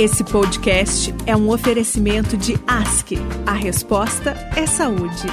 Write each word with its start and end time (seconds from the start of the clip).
Esse 0.00 0.24
podcast 0.24 1.14
é 1.26 1.36
um 1.36 1.50
oferecimento 1.50 2.34
de 2.34 2.54
ASC. 2.66 3.18
A 3.44 3.52
resposta 3.52 4.30
é 4.56 4.66
saúde. 4.66 5.26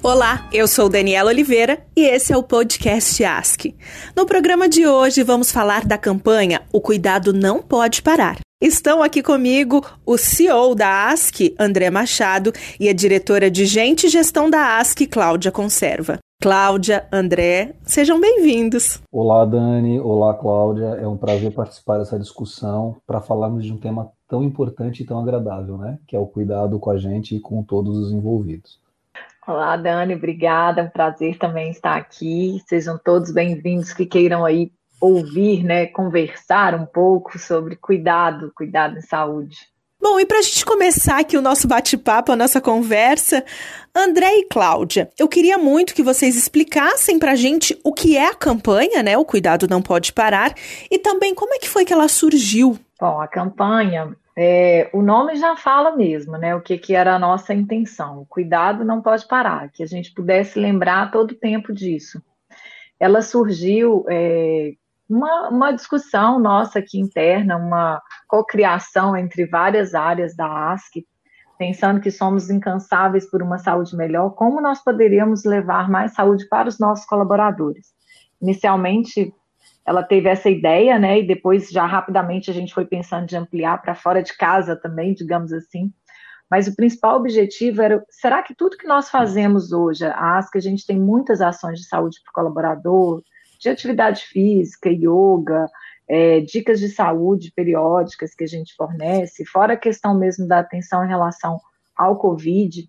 Olá, 0.00 0.48
eu 0.52 0.68
sou 0.68 0.88
Daniela 0.88 1.30
Oliveira 1.30 1.84
e 1.96 2.04
esse 2.04 2.32
é 2.32 2.36
o 2.36 2.42
podcast 2.44 3.24
ASC. 3.24 3.74
No 4.14 4.26
programa 4.26 4.68
de 4.68 4.86
hoje 4.86 5.24
vamos 5.24 5.50
falar 5.50 5.84
da 5.84 5.98
campanha 5.98 6.62
O 6.72 6.80
Cuidado 6.80 7.32
Não 7.32 7.60
Pode 7.60 8.00
Parar. 8.00 8.38
Estão 8.62 9.02
aqui 9.02 9.24
comigo 9.24 9.84
o 10.06 10.16
CEO 10.16 10.76
da 10.76 11.08
ASC, 11.08 11.52
André 11.58 11.90
Machado, 11.90 12.52
e 12.78 12.88
a 12.88 12.92
diretora 12.92 13.50
de 13.50 13.66
Gente 13.66 14.06
e 14.06 14.08
Gestão 14.08 14.48
da 14.48 14.78
ASC, 14.78 15.04
Cláudia 15.04 15.50
Conserva. 15.50 16.20
Cláudia, 16.40 17.08
André, 17.10 17.74
sejam 17.82 18.20
bem-vindos. 18.20 19.00
Olá, 19.10 19.44
Dani. 19.46 19.98
Olá, 19.98 20.34
Cláudia. 20.34 20.84
É 21.00 21.08
um 21.08 21.16
prazer 21.16 21.50
participar 21.52 21.98
dessa 21.98 22.18
discussão 22.18 23.00
para 23.06 23.22
falarmos 23.22 23.64
de 23.64 23.72
um 23.72 23.78
tema 23.78 24.12
tão 24.28 24.44
importante 24.44 25.02
e 25.02 25.06
tão 25.06 25.18
agradável, 25.18 25.78
né? 25.78 25.98
Que 26.06 26.14
é 26.14 26.18
o 26.18 26.26
cuidado 26.26 26.78
com 26.78 26.90
a 26.90 26.98
gente 26.98 27.34
e 27.34 27.40
com 27.40 27.62
todos 27.62 27.96
os 27.96 28.12
envolvidos. 28.12 28.78
Olá, 29.46 29.78
Dani, 29.78 30.14
obrigada. 30.14 30.82
É 30.82 30.84
um 30.84 30.90
prazer 30.90 31.38
também 31.38 31.70
estar 31.70 31.96
aqui. 31.96 32.62
Sejam 32.68 32.98
todos 33.02 33.32
bem-vindos 33.32 33.94
que 33.94 34.04
queiram 34.04 34.44
aí 34.44 34.70
ouvir, 35.00 35.64
né, 35.64 35.86
conversar 35.86 36.74
um 36.74 36.84
pouco 36.84 37.38
sobre 37.38 37.76
cuidado, 37.76 38.52
cuidado 38.54 38.98
em 38.98 39.02
saúde. 39.02 39.56
Bom, 40.00 40.20
e 40.20 40.26
para 40.26 40.38
a 40.38 40.42
gente 40.42 40.64
começar 40.64 41.20
aqui 41.20 41.38
o 41.38 41.42
nosso 41.42 41.66
bate-papo, 41.66 42.30
a 42.30 42.36
nossa 42.36 42.60
conversa, 42.60 43.42
André 43.94 44.30
e 44.36 44.44
Cláudia, 44.44 45.10
eu 45.18 45.26
queria 45.26 45.56
muito 45.56 45.94
que 45.94 46.02
vocês 46.02 46.36
explicassem 46.36 47.18
para 47.18 47.32
a 47.32 47.34
gente 47.34 47.78
o 47.82 47.92
que 47.92 48.16
é 48.16 48.28
a 48.28 48.34
campanha, 48.34 49.02
né? 49.02 49.16
O 49.16 49.24
Cuidado 49.24 49.66
Não 49.66 49.80
Pode 49.80 50.12
Parar, 50.12 50.54
e 50.90 50.98
também 50.98 51.34
como 51.34 51.54
é 51.54 51.58
que 51.58 51.68
foi 51.68 51.84
que 51.84 51.94
ela 51.94 52.08
surgiu. 52.08 52.78
Bom, 53.00 53.20
a 53.20 53.26
campanha, 53.26 54.14
é, 54.36 54.90
o 54.92 55.00
nome 55.00 55.34
já 55.36 55.56
fala 55.56 55.96
mesmo, 55.96 56.36
né? 56.36 56.54
O 56.54 56.60
que, 56.60 56.76
que 56.76 56.94
era 56.94 57.14
a 57.14 57.18
nossa 57.18 57.54
intenção. 57.54 58.20
O 58.20 58.26
cuidado 58.26 58.84
não 58.84 59.00
pode 59.00 59.26
parar, 59.26 59.70
que 59.72 59.82
a 59.82 59.86
gente 59.86 60.12
pudesse 60.12 60.58
lembrar 60.58 61.10
todo 61.10 61.30
o 61.30 61.36
tempo 61.36 61.72
disso. 61.72 62.22
Ela 63.00 63.22
surgiu 63.22 64.04
é, 64.10 64.74
uma, 65.08 65.48
uma 65.48 65.72
discussão 65.72 66.38
nossa 66.38 66.78
aqui 66.78 66.98
interna, 66.98 67.56
uma 67.56 68.02
cocriação 68.26 69.16
entre 69.16 69.46
várias 69.46 69.94
áreas 69.94 70.34
da 70.34 70.72
ASC, 70.72 71.06
pensando 71.58 72.00
que 72.00 72.10
somos 72.10 72.50
incansáveis 72.50 73.28
por 73.30 73.42
uma 73.42 73.58
saúde 73.58 73.96
melhor, 73.96 74.30
como 74.30 74.60
nós 74.60 74.82
poderíamos 74.82 75.44
levar 75.44 75.88
mais 75.88 76.12
saúde 76.12 76.46
para 76.48 76.68
os 76.68 76.78
nossos 76.78 77.06
colaboradores? 77.06 77.94
Inicialmente, 78.40 79.32
ela 79.84 80.02
teve 80.02 80.28
essa 80.28 80.50
ideia, 80.50 80.98
né, 80.98 81.20
e 81.20 81.26
depois 81.26 81.70
já 81.70 81.86
rapidamente 81.86 82.50
a 82.50 82.54
gente 82.54 82.74
foi 82.74 82.84
pensando 82.84 83.26
de 83.26 83.36
ampliar 83.36 83.80
para 83.80 83.94
fora 83.94 84.22
de 84.22 84.36
casa 84.36 84.76
também, 84.76 85.14
digamos 85.14 85.52
assim. 85.52 85.92
Mas 86.50 86.68
o 86.68 86.76
principal 86.76 87.16
objetivo 87.16 87.82
era, 87.82 88.04
será 88.08 88.42
que 88.42 88.54
tudo 88.54 88.76
que 88.76 88.86
nós 88.86 89.08
fazemos 89.08 89.72
hoje, 89.72 90.04
a 90.04 90.38
ASC, 90.38 90.56
a 90.56 90.60
gente 90.60 90.86
tem 90.86 90.98
muitas 90.98 91.40
ações 91.40 91.80
de 91.80 91.86
saúde 91.86 92.20
para 92.22 92.30
o 92.30 92.34
colaborador, 92.34 93.22
de 93.58 93.68
atividade 93.68 94.22
física, 94.24 94.90
yoga, 94.90 95.68
é, 96.08 96.40
dicas 96.40 96.78
de 96.78 96.88
saúde 96.88 97.52
periódicas 97.54 98.34
que 98.34 98.44
a 98.44 98.48
gente 98.48 98.74
fornece, 98.74 99.44
fora 99.44 99.74
a 99.74 99.78
questão 99.78 100.16
mesmo 100.16 100.46
da 100.46 100.60
atenção 100.60 101.04
em 101.04 101.08
relação 101.08 101.60
ao 101.96 102.18
Covid, 102.18 102.88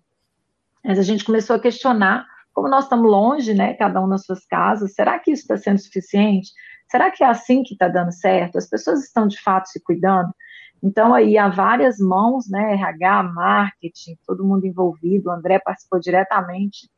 mas 0.84 0.98
a 0.98 1.02
gente 1.02 1.24
começou 1.24 1.56
a 1.56 1.60
questionar 1.60 2.26
como 2.58 2.68
nós 2.68 2.84
estamos 2.84 3.08
longe, 3.08 3.54
né, 3.54 3.74
cada 3.74 4.02
um 4.02 4.08
nas 4.08 4.24
suas 4.24 4.44
casas, 4.44 4.92
será 4.92 5.16
que 5.20 5.30
isso 5.30 5.42
está 5.42 5.56
sendo 5.56 5.78
suficiente? 5.78 6.50
Será 6.90 7.08
que 7.08 7.22
é 7.22 7.26
assim 7.28 7.62
que 7.62 7.74
está 7.74 7.86
dando 7.86 8.10
certo? 8.10 8.58
As 8.58 8.68
pessoas 8.68 9.04
estão 9.04 9.28
de 9.28 9.40
fato 9.40 9.68
se 9.68 9.80
cuidando? 9.80 10.34
Então, 10.82 11.14
aí 11.14 11.38
há 11.38 11.48
várias 11.48 11.98
mãos, 11.98 12.48
né, 12.50 12.74
RH, 12.74 13.22
marketing, 13.22 14.18
todo 14.26 14.44
mundo 14.44 14.66
envolvido, 14.66 15.28
o 15.28 15.32
André 15.32 15.60
participou 15.60 16.00
diretamente 16.00 16.90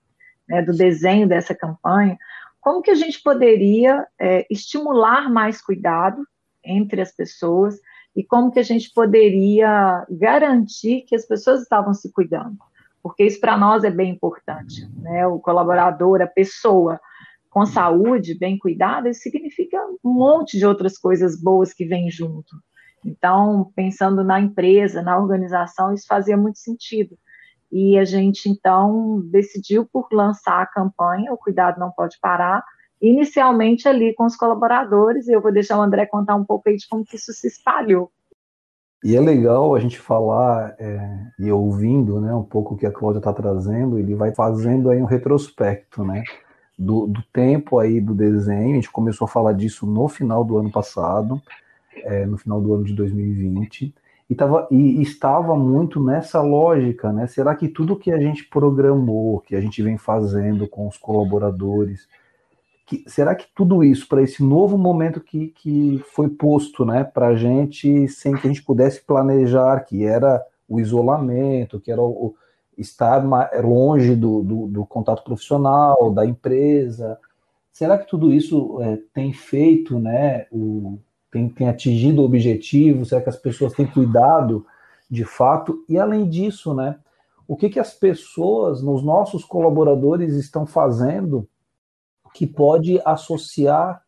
né, 0.49 0.63
do 0.63 0.73
desenho 0.73 1.29
dessa 1.29 1.55
campanha, 1.55 2.17
como 2.61 2.83
que 2.83 2.91
a 2.91 2.95
gente 2.95 3.23
poderia 3.23 4.07
é, 4.19 4.47
estimular 4.51 5.31
mais 5.31 5.63
cuidado 5.63 6.23
entre 6.65 7.01
as 7.01 7.13
pessoas 7.13 7.77
e 8.15 8.25
como 8.25 8.51
que 8.51 8.59
a 8.59 8.65
gente 8.65 8.93
poderia 8.93 10.05
garantir 10.11 11.03
que 11.07 11.15
as 11.15 11.27
pessoas 11.27 11.63
estavam 11.63 11.95
se 11.95 12.13
cuidando, 12.13 12.59
porque 13.03 13.25
isso 13.25 13.41
para 13.41 13.57
nós 13.57 13.85
é 13.85 13.91
bem 13.91 14.11
importante, 14.11 14.87
né? 14.97 15.27
O 15.27 15.39
colaborador, 15.39 16.21
a 16.21 16.27
pessoa 16.27 17.01
com 17.49 17.65
saúde, 17.67 18.39
bem 18.39 18.59
cuidada, 18.59 19.09
isso 19.09 19.23
significa 19.23 19.79
um 20.05 20.13
monte 20.13 20.57
de 20.59 20.67
outras 20.67 20.97
coisas 20.99 21.41
boas 21.41 21.73
que 21.73 21.85
vêm 21.85 22.11
junto. 22.11 22.57
Então, 23.05 23.73
pensando 23.75 24.23
na 24.23 24.39
empresa, 24.41 25.03
na 25.03 25.19
organização, 25.19 25.93
isso 25.93 26.07
fazia 26.07 26.37
muito 26.37 26.59
sentido 26.59 27.17
e 27.71 27.99
a 27.99 28.05
gente 28.05 28.49
então 28.49 29.21
decidiu 29.31 29.87
por 29.91 30.09
lançar 30.13 30.63
a 30.63 30.67
campanha 30.67 31.33
O 31.33 31.39
Cuidado 31.39 31.79
Não 31.79 31.91
Pode 31.91 32.19
Parar, 32.21 32.65
inicialmente 33.01 33.89
ali 33.89 34.15
com 34.15 34.25
os 34.25 34.37
colaboradores, 34.37 35.29
e 35.29 35.33
eu 35.33 35.41
vou 35.41 35.53
deixar 35.53 35.79
o 35.79 35.83
André 35.83 36.07
contar 36.07 36.35
um 36.35 36.45
pouco 36.45 36.69
aí 36.69 36.77
de 36.77 36.89
como 36.89 37.05
que 37.05 37.17
isso 37.17 37.33
se 37.33 37.47
espalhou. 37.47 38.11
E 39.03 39.17
é 39.17 39.21
legal 39.21 39.75
a 39.75 39.81
gente 39.81 39.99
falar 39.99 40.75
é, 40.79 41.27
e 41.39 41.51
ouvindo 41.51 42.21
né, 42.21 42.35
um 42.35 42.43
pouco 42.43 42.75
o 42.75 42.77
que 42.77 42.85
a 42.85 42.93
Cláudia 42.93 43.19
está 43.19 43.33
trazendo, 43.33 43.99
ele 43.99 44.15
vai 44.15 44.35
fazendo 44.35 44.91
aí 44.91 45.01
um 45.01 45.07
retrospecto 45.07 46.05
né, 46.05 46.23
do, 46.79 47.07
do, 47.07 47.23
tempo 47.33 47.79
aí 47.79 47.99
do 47.99 48.15
desenho, 48.15 48.73
a 48.73 48.75
gente 48.75 48.91
começou 48.91 49.25
a 49.25 49.29
falar 49.29 49.55
disso 49.55 49.87
no 49.87 50.07
final 50.07 50.45
do 50.45 50.59
ano 50.59 50.71
passado, 50.71 51.41
é, 52.05 52.27
no 52.27 52.37
final 52.37 52.61
do 52.61 52.75
ano 52.75 52.85
de 52.85 52.93
2020, 52.95 53.95
e, 54.31 54.35
tava, 54.37 54.69
e 54.71 55.03
estava 55.03 55.57
muito 55.57 56.01
nessa 56.01 56.41
lógica, 56.41 57.13
né? 57.13 57.27
Será 57.27 57.53
que 57.57 57.67
tudo 57.67 57.97
que 57.97 58.13
a 58.13 58.19
gente 58.19 58.45
programou, 58.45 59.41
que 59.41 59.57
a 59.57 59.61
gente 59.61 59.83
vem 59.83 59.99
fazendo 59.99 60.69
com 60.69 60.87
os 60.87 60.97
colaboradores, 60.97 62.07
que, 62.87 63.03
será 63.09 63.35
que 63.35 63.47
tudo 63.53 63.83
isso, 63.83 64.07
para 64.07 64.23
esse 64.23 64.41
novo 64.41 64.79
momento 64.79 65.21
que, 65.21 65.49
que 65.49 66.01
foi 66.15 66.29
posto 66.29 66.85
né, 66.85 67.03
para 67.03 67.29
a 67.29 67.35
gente, 67.35 68.07
sem 68.07 68.33
que 68.37 68.47
a 68.47 68.51
gente 68.51 68.63
pudesse 68.63 69.05
planejar, 69.05 69.81
que 69.81 70.05
era 70.05 70.41
o 70.69 70.79
isolamento, 70.79 71.81
que 71.81 71.91
era 71.91 72.01
o, 72.01 72.33
estar 72.79 73.25
longe 73.65 74.15
do, 74.15 74.45
do, 74.45 74.67
do, 74.69 74.87
contato 74.87 75.25
profissional, 75.25 76.13
da 76.13 76.25
empresa, 76.25 77.19
será 77.73 77.99
que 77.99 78.09
tudo 78.09 78.33
isso 78.33 78.81
é, 78.81 78.97
tem 79.13 79.33
feito 79.33 79.99
né, 79.99 80.47
o, 80.53 81.01
tem, 81.31 81.49
tem 81.49 81.69
atingido 81.69 82.23
o 82.23 82.25
objetivo? 82.25 83.05
Será 83.05 83.21
que 83.21 83.29
as 83.29 83.37
pessoas 83.37 83.73
têm 83.73 83.87
cuidado 83.87 84.67
de 85.11 85.25
fato? 85.25 85.85
E 85.89 85.99
além 85.99 86.29
disso, 86.29 86.75
né, 86.75 86.99
o 87.47 87.57
que, 87.57 87.69
que 87.69 87.81
as 87.81 87.93
pessoas, 87.93 88.83
nos 88.83 89.03
nossos 89.03 89.45
colaboradores, 89.45 90.35
estão 90.35 90.67
fazendo 90.67 91.49
que 92.33 92.47
pode 92.47 93.01
associar 93.05 94.03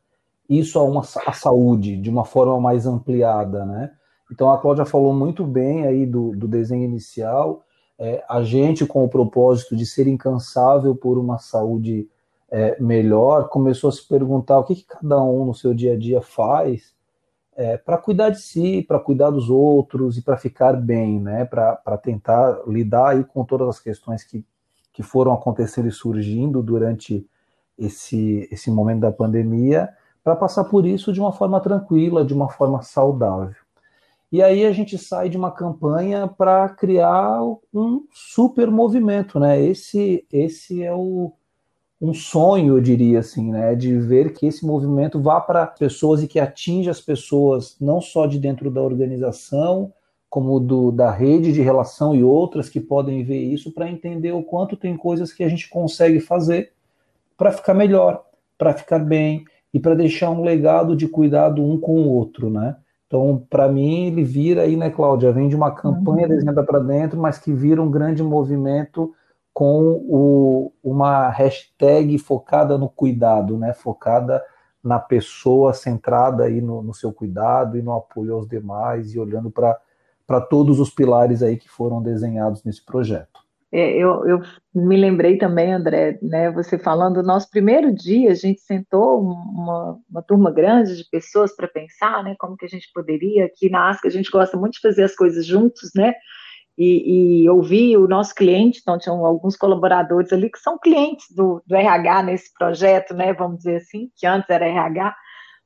isso 0.49 0.79
a 0.79 0.83
uma 0.83 1.03
a 1.27 1.33
saúde 1.33 1.97
de 1.97 2.11
uma 2.11 2.25
forma 2.25 2.61
mais 2.61 2.87
ampliada, 2.87 3.65
né? 3.65 3.91
Então 4.31 4.51
a 4.51 4.59
Cláudia 4.59 4.85
falou 4.85 5.13
muito 5.13 5.45
bem 5.45 5.87
aí 5.87 6.07
do, 6.07 6.35
do 6.37 6.49
desenho 6.49 6.85
inicial, 6.85 7.65
é, 7.99 8.25
a 8.29 8.43
gente 8.43 8.87
com 8.87 9.05
o 9.05 9.09
propósito 9.09 9.77
de 9.77 9.85
ser 9.85 10.07
incansável 10.07 10.95
por 10.95 11.19
uma 11.19 11.39
saúde 11.39 12.09
é, 12.51 12.81
melhor, 12.81 13.49
começou 13.49 13.89
a 13.89 13.93
se 13.93 14.07
perguntar 14.07 14.59
o 14.59 14.65
que, 14.65 14.77
que 14.77 14.87
cada 14.87 15.23
um 15.23 15.47
no 15.47 15.55
seu 15.55 15.75
dia 15.75 15.95
a 15.95 15.99
dia 15.99 16.21
faz 16.21 16.92
é, 17.55 17.77
para 17.77 17.99
cuidar 17.99 18.31
de 18.31 18.41
si, 18.41 18.85
para 18.87 18.99
cuidar 18.99 19.31
dos 19.31 19.51
outros 19.51 20.17
e 20.17 20.23
para 20.23 20.37
ficar 20.37 20.73
bem, 20.75 21.21
né? 21.21 21.45
Para 21.45 21.99
tentar 21.99 22.61
lidar 22.67 23.11
aí 23.11 23.25
com 23.25 23.45
todas 23.45 23.69
as 23.69 23.81
questões 23.81 24.25
que, 24.25 24.45
que 24.93 25.03
foram 25.03 25.33
acontecendo 25.33 25.89
e 25.89 25.93
surgindo 25.93 26.63
durante 26.63 27.27
esse, 27.79 28.49
esse 28.51 28.71
momento 28.71 29.01
da 29.01 29.13
pandemia, 29.13 29.91
para 30.23 30.37
passar 30.37 30.65
por 30.65 30.87
isso 30.87 31.13
de 31.13 31.21
uma 31.21 31.33
forma 31.33 31.61
tranquila, 31.61 32.25
de 32.25 32.33
uma 32.33 32.49
forma 32.49 32.81
saudável. 32.83 33.57
E 34.31 34.43
aí 34.43 34.65
a 34.65 34.73
gente 34.73 34.97
sai 34.97 35.29
de 35.29 35.37
uma 35.37 35.51
campanha 35.51 36.27
para 36.27 36.67
criar 36.71 37.43
um 37.73 38.07
super 38.11 38.71
movimento, 38.71 39.39
né? 39.39 39.61
Esse, 39.61 40.27
esse 40.33 40.83
é 40.83 40.95
o, 40.95 41.33
um 42.03 42.13
sonho, 42.13 42.77
eu 42.77 42.81
diria 42.81 43.21
assim, 43.21 43.53
né, 43.53 43.77
de 43.77 43.97
ver 43.97 44.33
que 44.33 44.45
esse 44.45 44.67
movimento 44.67 45.21
vá 45.21 45.41
para 45.41 45.65
pessoas 45.65 46.21
e 46.21 46.27
que 46.27 46.41
atinja 46.41 46.91
as 46.91 47.01
pessoas 47.01 47.77
não 47.81 48.01
só 48.01 48.27
de 48.27 48.41
dentro 48.41 48.73
da 48.73 48.83
organização, 48.83 49.93
como 50.29 50.59
do, 50.59 50.91
da 50.91 51.13
rede 51.13 51.53
de 51.53 51.63
relação 51.63 52.13
e 52.13 52.25
outras 52.25 52.69
que 52.69 52.81
podem 52.81 53.23
ver 53.23 53.41
isso 53.41 53.71
para 53.71 53.89
entender 53.89 54.33
o 54.33 54.43
quanto 54.43 54.77
tem 54.77 54.97
coisas 54.97 55.33
que 55.33 55.45
a 55.45 55.49
gente 55.49 55.71
consegue 55.71 56.19
fazer 56.19 56.73
para 57.39 57.53
ficar 57.53 57.73
melhor, 57.73 58.25
para 58.59 58.73
ficar 58.73 58.99
bem 58.99 59.45
e 59.73 59.79
para 59.79 59.95
deixar 59.95 60.31
um 60.31 60.43
legado 60.43 60.97
de 60.97 61.07
cuidado 61.07 61.65
um 61.65 61.79
com 61.79 62.01
o 62.01 62.09
outro, 62.09 62.51
né? 62.51 62.77
Então, 63.07 63.45
para 63.49 63.69
mim, 63.69 64.07
ele 64.07 64.25
vira 64.25 64.63
aí, 64.63 64.75
né, 64.75 64.91
Cláudia? 64.91 65.31
Vem 65.31 65.49
de 65.49 65.55
uma 65.55 65.71
campanha 65.71 66.23
uhum. 66.23 66.35
desenhada 66.35 66.65
para 66.65 66.81
dentro, 66.81 67.21
mas 67.21 67.39
que 67.39 67.53
vira 67.53 67.81
um 67.81 67.91
grande 67.91 68.23
movimento 68.23 69.15
com 69.53 70.03
o, 70.09 70.73
uma 70.83 71.29
hashtag 71.29 72.19
focada 72.19 72.79
no 72.79 72.89
cuidado, 72.89 73.59
né? 73.59 73.75
focada 73.75 74.43
na 74.83 74.99
pessoa 74.99 75.73
centrada 75.73 76.45
aí 76.45 76.61
no, 76.61 76.83
no 76.83 76.95
seu 76.95 77.13
cuidado 77.13 77.79
e 77.79 77.83
no 77.83 77.93
apoio 77.93 78.35
aos 78.35 78.49
demais 78.49 79.15
e 79.15 79.19
olhando 79.19 79.51
para 79.51 80.41
todos 80.41 80.81
os 80.81 80.91
pilares 80.91 81.43
aí 81.43 81.57
que 81.57 81.69
foram 81.69 82.03
desenhados 82.03 82.65
nesse 82.65 82.85
projeto. 82.85 83.43
É, 83.75 83.97
eu, 83.97 84.27
eu, 84.27 84.43
me 84.75 84.99
lembrei 84.99 85.39
também, 85.39 85.73
André, 85.73 86.19
né, 86.21 86.51
você 86.51 86.79
falando, 86.79 87.23
no 87.23 87.23
nosso 87.23 87.49
primeiro 87.49 87.91
dia, 87.91 88.31
a 88.31 88.35
gente 88.35 88.61
sentou 88.61 89.23
uma, 89.23 89.99
uma 90.11 90.23
turma 90.23 90.51
grande 90.51 90.95
de 90.95 91.09
pessoas 91.09 91.57
para 91.57 91.67
pensar, 91.67 92.23
né, 92.23 92.37
como 92.39 92.55
que 92.55 92.67
a 92.67 92.69
gente 92.69 92.91
poderia, 92.93 93.47
aqui 93.47 93.71
na 93.71 93.89
ASCA 93.89 94.09
a 94.09 94.11
gente 94.11 94.31
gosta 94.31 94.59
muito 94.59 94.75
de 94.75 94.81
fazer 94.81 95.05
as 95.05 95.17
coisas 95.17 95.47
juntos, 95.47 95.91
né, 95.97 96.13
e, 96.77 97.43
e 97.43 97.49
ouvir 97.51 97.97
o 97.97 98.09
nosso 98.09 98.35
cliente, 98.35 98.81
então 98.81 98.99
tinham 98.99 99.25
alguns 99.25 99.57
colaboradores 99.57 100.33
ali 100.33 100.51
que 100.51 100.59
são 100.59 100.79
clientes 100.79 101.27
do, 101.35 101.63
do 101.67 101.75
RH 101.75 102.23
nesse 102.23 102.53
projeto, 102.55 103.15
né, 103.15 103.33
vamos 103.33 103.59
dizer 103.59 103.77
assim, 103.77 104.11
que 104.17 104.27
antes 104.27 104.49
era 104.49 104.67
RH, 104.67 105.15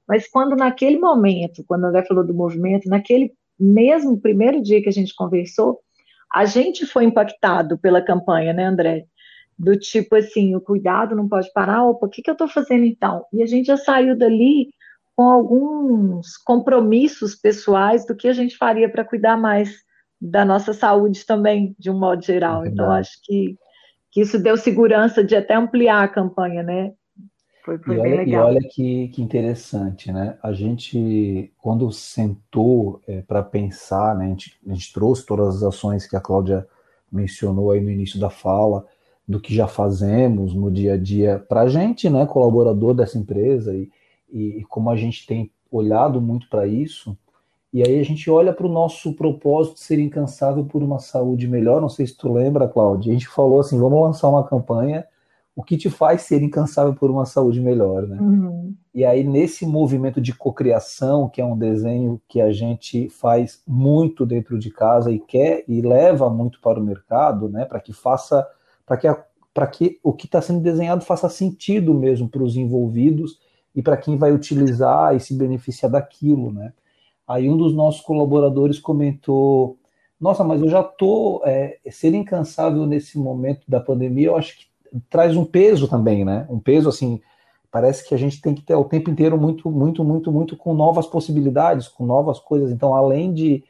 mas 0.08 0.28
quando 0.28 0.56
naquele 0.56 0.98
momento, 0.98 1.64
quando 1.66 1.84
o 1.84 1.86
André 1.86 2.04
falou 2.04 2.24
do 2.24 2.34
movimento, 2.34 2.88
naquele 2.88 3.32
mesmo 3.58 4.20
primeiro 4.20 4.62
dia 4.62 4.82
que 4.82 4.88
a 4.88 4.92
gente 4.92 5.14
conversou, 5.14 5.80
a 6.32 6.44
gente 6.44 6.86
foi 6.86 7.04
impactado 7.04 7.78
pela 7.78 8.02
campanha, 8.02 8.52
né, 8.52 8.64
André? 8.64 9.06
Do 9.58 9.78
tipo 9.78 10.16
assim, 10.16 10.54
o 10.54 10.60
cuidado 10.60 11.16
não 11.16 11.28
pode 11.28 11.50
parar, 11.52 11.84
opa, 11.84 12.06
o 12.06 12.10
que, 12.10 12.20
que 12.20 12.28
eu 12.28 12.34
estou 12.34 12.48
fazendo 12.48 12.84
então? 12.84 13.24
E 13.32 13.42
a 13.42 13.46
gente 13.46 13.66
já 13.66 13.76
saiu 13.76 14.16
dali 14.16 14.68
com 15.14 15.24
alguns 15.24 16.36
compromissos 16.36 17.34
pessoais 17.34 18.04
do 18.04 18.14
que 18.14 18.28
a 18.28 18.34
gente 18.34 18.56
faria 18.56 18.88
para 18.88 19.04
cuidar 19.04 19.36
mais 19.38 19.85
da 20.26 20.44
nossa 20.44 20.72
saúde 20.72 21.24
também, 21.24 21.74
de 21.78 21.90
um 21.90 21.98
modo 21.98 22.22
geral. 22.22 22.64
É 22.64 22.68
então, 22.68 22.90
acho 22.90 23.18
que, 23.22 23.56
que 24.10 24.20
isso 24.20 24.38
deu 24.38 24.56
segurança 24.56 25.22
de 25.22 25.36
até 25.36 25.54
ampliar 25.54 26.02
a 26.02 26.08
campanha, 26.08 26.62
né? 26.62 26.92
Foi, 27.64 27.78
foi 27.78 27.96
e, 27.96 27.98
olha, 27.98 28.22
e 28.22 28.36
olha 28.36 28.60
que, 28.60 29.08
que 29.08 29.22
interessante, 29.22 30.12
né? 30.12 30.38
A 30.42 30.52
gente, 30.52 31.52
quando 31.58 31.90
sentou 31.90 33.00
é, 33.06 33.22
para 33.22 33.42
pensar, 33.42 34.16
né, 34.16 34.26
a 34.26 34.28
gente, 34.28 34.56
a 34.66 34.72
gente 34.72 34.92
trouxe 34.92 35.26
todas 35.26 35.56
as 35.56 35.62
ações 35.62 36.06
que 36.06 36.16
a 36.16 36.20
Cláudia 36.20 36.66
mencionou 37.10 37.70
aí 37.70 37.80
no 37.80 37.90
início 37.90 38.20
da 38.20 38.30
fala, 38.30 38.84
do 39.26 39.40
que 39.40 39.52
já 39.52 39.66
fazemos 39.66 40.54
no 40.54 40.70
dia 40.70 40.94
a 40.94 40.96
dia 40.96 41.44
para 41.48 41.62
a 41.62 41.68
gente, 41.68 42.08
né, 42.08 42.24
colaborador 42.26 42.94
dessa 42.94 43.18
empresa, 43.18 43.74
e, 43.74 43.90
e, 44.30 44.58
e 44.58 44.64
como 44.64 44.88
a 44.88 44.96
gente 44.96 45.26
tem 45.26 45.50
olhado 45.70 46.20
muito 46.20 46.48
para 46.48 46.66
isso, 46.66 47.16
e 47.76 47.82
aí 47.82 48.00
a 48.00 48.04
gente 48.04 48.30
olha 48.30 48.52
para 48.52 48.66
o 48.66 48.72
nosso 48.72 49.12
propósito 49.12 49.74
de 49.74 49.80
ser 49.80 49.98
incansável 49.98 50.64
por 50.64 50.82
uma 50.82 50.98
saúde 50.98 51.46
melhor. 51.46 51.80
Não 51.80 51.88
sei 51.88 52.06
se 52.06 52.16
tu 52.16 52.32
lembra, 52.32 52.68
Cláudia, 52.68 53.10
a 53.10 53.14
gente 53.14 53.28
falou 53.28 53.60
assim, 53.60 53.78
vamos 53.78 54.00
lançar 54.00 54.28
uma 54.28 54.46
campanha 54.46 55.06
o 55.56 55.62
que 55.62 55.78
te 55.78 55.88
faz 55.88 56.20
ser 56.22 56.42
incansável 56.42 56.94
por 56.94 57.10
uma 57.10 57.24
saúde 57.24 57.62
melhor, 57.62 58.06
né? 58.06 58.18
Uhum. 58.20 58.74
E 58.94 59.06
aí 59.06 59.24
nesse 59.24 59.64
movimento 59.64 60.20
de 60.20 60.34
cocriação, 60.34 61.30
que 61.30 61.40
é 61.40 61.44
um 61.44 61.56
desenho 61.56 62.20
que 62.28 62.42
a 62.42 62.52
gente 62.52 63.08
faz 63.08 63.62
muito 63.66 64.26
dentro 64.26 64.58
de 64.58 64.70
casa 64.70 65.10
e 65.10 65.18
quer 65.18 65.64
e 65.66 65.80
leva 65.80 66.28
muito 66.28 66.60
para 66.60 66.78
o 66.78 66.84
mercado, 66.84 67.48
né, 67.48 67.64
para 67.64 67.80
que 67.80 67.94
faça, 67.94 68.46
para 68.84 68.98
que 68.98 69.08
para 69.54 69.66
que 69.66 69.98
o 70.02 70.12
que 70.12 70.26
está 70.26 70.42
sendo 70.42 70.60
desenhado 70.60 71.02
faça 71.02 71.30
sentido 71.30 71.94
mesmo 71.94 72.28
para 72.28 72.42
os 72.42 72.58
envolvidos 72.58 73.40
e 73.74 73.80
para 73.80 73.96
quem 73.96 74.18
vai 74.18 74.30
utilizar 74.30 75.16
e 75.16 75.20
se 75.20 75.32
beneficiar 75.32 75.90
daquilo, 75.90 76.52
né? 76.52 76.74
Aí 77.26 77.48
um 77.48 77.56
dos 77.56 77.74
nossos 77.74 78.00
colaboradores 78.00 78.78
comentou: 78.78 79.76
Nossa, 80.20 80.44
mas 80.44 80.60
eu 80.60 80.68
já 80.68 80.80
estou 80.80 81.42
é, 81.44 81.78
ser 81.90 82.14
incansável 82.14 82.86
nesse 82.86 83.18
momento 83.18 83.62
da 83.68 83.80
pandemia. 83.80 84.28
Eu 84.28 84.36
acho 84.36 84.58
que 84.58 84.66
traz 85.10 85.36
um 85.36 85.44
peso 85.44 85.88
também, 85.88 86.24
né? 86.24 86.46
Um 86.48 86.60
peso 86.60 86.88
assim, 86.88 87.20
parece 87.70 88.06
que 88.06 88.14
a 88.14 88.18
gente 88.18 88.40
tem 88.40 88.54
que 88.54 88.62
ter 88.62 88.74
o 88.74 88.84
tempo 88.84 89.10
inteiro 89.10 89.36
muito, 89.38 89.70
muito, 89.70 90.04
muito, 90.04 90.32
muito 90.32 90.56
com 90.56 90.74
novas 90.74 91.06
possibilidades, 91.06 91.88
com 91.88 92.06
novas 92.06 92.38
coisas. 92.38 92.70
Então, 92.70 92.94
além 92.94 93.32
de, 93.32 93.64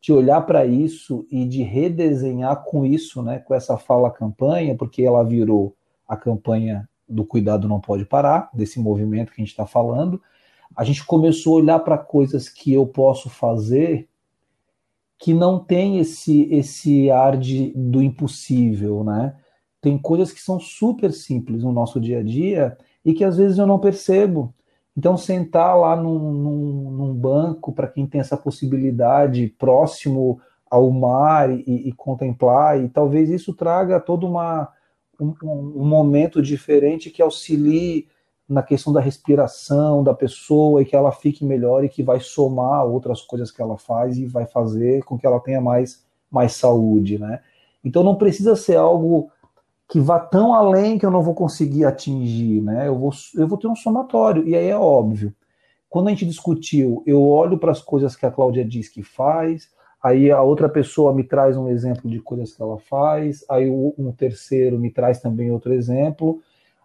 de 0.00 0.12
olhar 0.12 0.40
para 0.42 0.66
isso 0.66 1.26
e 1.30 1.44
de 1.44 1.62
redesenhar 1.62 2.64
com 2.64 2.84
isso, 2.84 3.22
né? 3.22 3.38
Com 3.38 3.54
essa 3.54 3.76
fala 3.78 4.10
campanha, 4.10 4.74
porque 4.76 5.02
ela 5.02 5.22
virou 5.22 5.74
a 6.08 6.16
campanha 6.16 6.88
do 7.08 7.24
cuidado 7.24 7.68
não 7.68 7.80
pode 7.80 8.04
parar, 8.04 8.48
desse 8.54 8.78
movimento 8.78 9.32
que 9.32 9.40
a 9.40 9.44
gente 9.44 9.50
está 9.50 9.66
falando, 9.66 10.22
a 10.76 10.84
gente 10.84 11.04
começou 11.04 11.54
a 11.54 11.62
olhar 11.62 11.78
para 11.80 11.98
coisas 11.98 12.48
que 12.48 12.72
eu 12.72 12.86
posso 12.86 13.28
fazer 13.28 14.08
que 15.18 15.34
não 15.34 15.58
tem 15.58 15.98
esse 15.98 16.44
esse 16.50 17.10
ar 17.10 17.36
de, 17.36 17.72
do 17.76 18.02
impossível, 18.02 19.04
né? 19.04 19.36
Tem 19.80 19.98
coisas 19.98 20.32
que 20.32 20.40
são 20.40 20.58
super 20.58 21.12
simples 21.12 21.62
no 21.62 21.72
nosso 21.72 22.00
dia 22.00 22.20
a 22.20 22.22
dia 22.22 22.76
e 23.04 23.12
que 23.12 23.24
às 23.24 23.36
vezes 23.36 23.58
eu 23.58 23.66
não 23.66 23.78
percebo. 23.78 24.54
Então, 24.96 25.16
sentar 25.16 25.78
lá 25.78 25.96
num, 25.96 26.18
num, 26.18 26.90
num 26.90 27.14
banco, 27.14 27.72
para 27.72 27.88
quem 27.88 28.06
tem 28.06 28.20
essa 28.20 28.36
possibilidade, 28.36 29.54
próximo 29.58 30.40
ao 30.70 30.90
mar 30.90 31.50
e, 31.50 31.88
e, 31.88 31.92
contemplar, 31.92 32.82
e 32.82 32.88
talvez 32.88 33.30
isso 33.30 33.54
traga 33.54 33.98
todo 33.98 34.26
uma, 34.26 34.68
um, 35.20 35.34
um 35.42 35.84
momento 35.86 36.42
diferente 36.42 37.10
que 37.10 37.22
auxilie 37.22 38.08
na 38.50 38.64
questão 38.64 38.92
da 38.92 39.00
respiração 39.00 40.02
da 40.02 40.12
pessoa 40.12 40.82
e 40.82 40.84
que 40.84 40.96
ela 40.96 41.12
fique 41.12 41.44
melhor 41.44 41.84
e 41.84 41.88
que 41.88 42.02
vai 42.02 42.18
somar 42.18 42.84
outras 42.84 43.22
coisas 43.22 43.52
que 43.52 43.62
ela 43.62 43.78
faz 43.78 44.18
e 44.18 44.26
vai 44.26 44.44
fazer 44.44 45.04
com 45.04 45.16
que 45.16 45.24
ela 45.24 45.38
tenha 45.38 45.60
mais, 45.60 46.04
mais 46.28 46.56
saúde, 46.56 47.16
né? 47.16 47.40
Então 47.84 48.02
não 48.02 48.16
precisa 48.16 48.56
ser 48.56 48.74
algo 48.74 49.30
que 49.88 50.00
vá 50.00 50.18
tão 50.18 50.52
além 50.52 50.98
que 50.98 51.06
eu 51.06 51.12
não 51.12 51.22
vou 51.22 51.32
conseguir 51.32 51.84
atingir, 51.84 52.60
né? 52.60 52.88
Eu 52.88 52.98
vou, 52.98 53.12
eu 53.36 53.46
vou 53.46 53.56
ter 53.56 53.68
um 53.68 53.76
somatório, 53.76 54.46
e 54.46 54.56
aí 54.56 54.66
é 54.66 54.76
óbvio. 54.76 55.32
Quando 55.88 56.08
a 56.08 56.10
gente 56.10 56.26
discutiu, 56.26 57.04
eu 57.06 57.24
olho 57.24 57.56
para 57.56 57.70
as 57.70 57.80
coisas 57.80 58.16
que 58.16 58.26
a 58.26 58.32
Cláudia 58.32 58.64
diz 58.64 58.88
que 58.88 59.04
faz, 59.04 59.68
aí 60.02 60.28
a 60.28 60.42
outra 60.42 60.68
pessoa 60.68 61.14
me 61.14 61.22
traz 61.22 61.56
um 61.56 61.68
exemplo 61.68 62.10
de 62.10 62.20
coisas 62.20 62.52
que 62.52 62.60
ela 62.60 62.78
faz, 62.78 63.44
aí 63.48 63.70
um 63.70 64.12
terceiro 64.12 64.76
me 64.76 64.90
traz 64.90 65.20
também 65.20 65.52
outro 65.52 65.72
exemplo, 65.72 66.40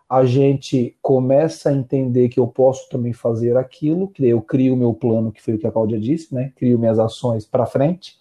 a 0.07 0.23
gente 0.23 0.95
começa 1.01 1.69
a 1.69 1.73
entender 1.73 2.29
que 2.29 2.39
eu 2.39 2.47
posso 2.47 2.87
também 2.89 3.11
fazer 3.11 3.57
aquilo, 3.57 4.07
que 4.07 4.25
eu 4.25 4.41
crio 4.41 4.75
o 4.75 4.77
meu 4.77 4.93
plano, 4.93 5.31
que 5.31 5.41
foi 5.41 5.55
o 5.55 5.57
que 5.57 5.65
a 5.65 5.71
Cláudia 5.71 5.99
disse, 5.99 6.33
né? 6.33 6.51
Crio 6.55 6.77
minhas 6.77 6.99
ações 6.99 7.45
para 7.45 7.65
frente, 7.65 8.17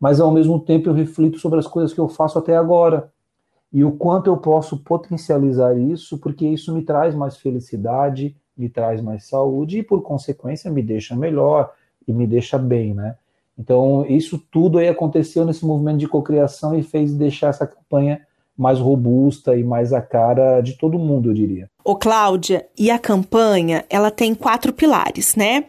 mas 0.00 0.20
ao 0.20 0.32
mesmo 0.32 0.58
tempo 0.58 0.88
eu 0.88 0.94
reflito 0.94 1.38
sobre 1.38 1.60
as 1.60 1.66
coisas 1.66 1.94
que 1.94 2.00
eu 2.00 2.08
faço 2.08 2.38
até 2.38 2.56
agora 2.56 3.12
e 3.72 3.84
o 3.84 3.92
quanto 3.92 4.26
eu 4.26 4.36
posso 4.36 4.78
potencializar 4.78 5.78
isso, 5.78 6.18
porque 6.18 6.46
isso 6.46 6.74
me 6.74 6.82
traz 6.82 7.14
mais 7.14 7.36
felicidade, 7.36 8.36
me 8.56 8.68
traz 8.68 9.00
mais 9.00 9.26
saúde 9.26 9.78
e, 9.78 9.82
por 9.82 10.02
consequência, 10.02 10.70
me 10.70 10.82
deixa 10.82 11.16
melhor 11.16 11.72
e 12.06 12.12
me 12.12 12.26
deixa 12.26 12.58
bem, 12.58 12.92
né? 12.92 13.16
Então, 13.56 14.04
isso 14.06 14.38
tudo 14.50 14.78
aí 14.78 14.88
aconteceu 14.88 15.44
nesse 15.44 15.64
movimento 15.64 15.98
de 15.98 16.08
cocriação 16.08 16.76
e 16.76 16.82
fez 16.82 17.14
deixar 17.14 17.48
essa 17.48 17.66
campanha 17.66 18.20
mais 18.56 18.78
robusta 18.78 19.56
e 19.56 19.64
mais 19.64 19.92
a 19.92 20.00
cara 20.00 20.60
de 20.60 20.76
todo 20.76 20.98
mundo, 20.98 21.30
eu 21.30 21.34
diria. 21.34 21.68
Ô, 21.84 21.96
Cláudia, 21.96 22.66
e 22.78 22.90
a 22.90 22.98
campanha, 22.98 23.84
ela 23.90 24.10
tem 24.10 24.34
quatro 24.34 24.72
pilares, 24.72 25.34
né? 25.34 25.64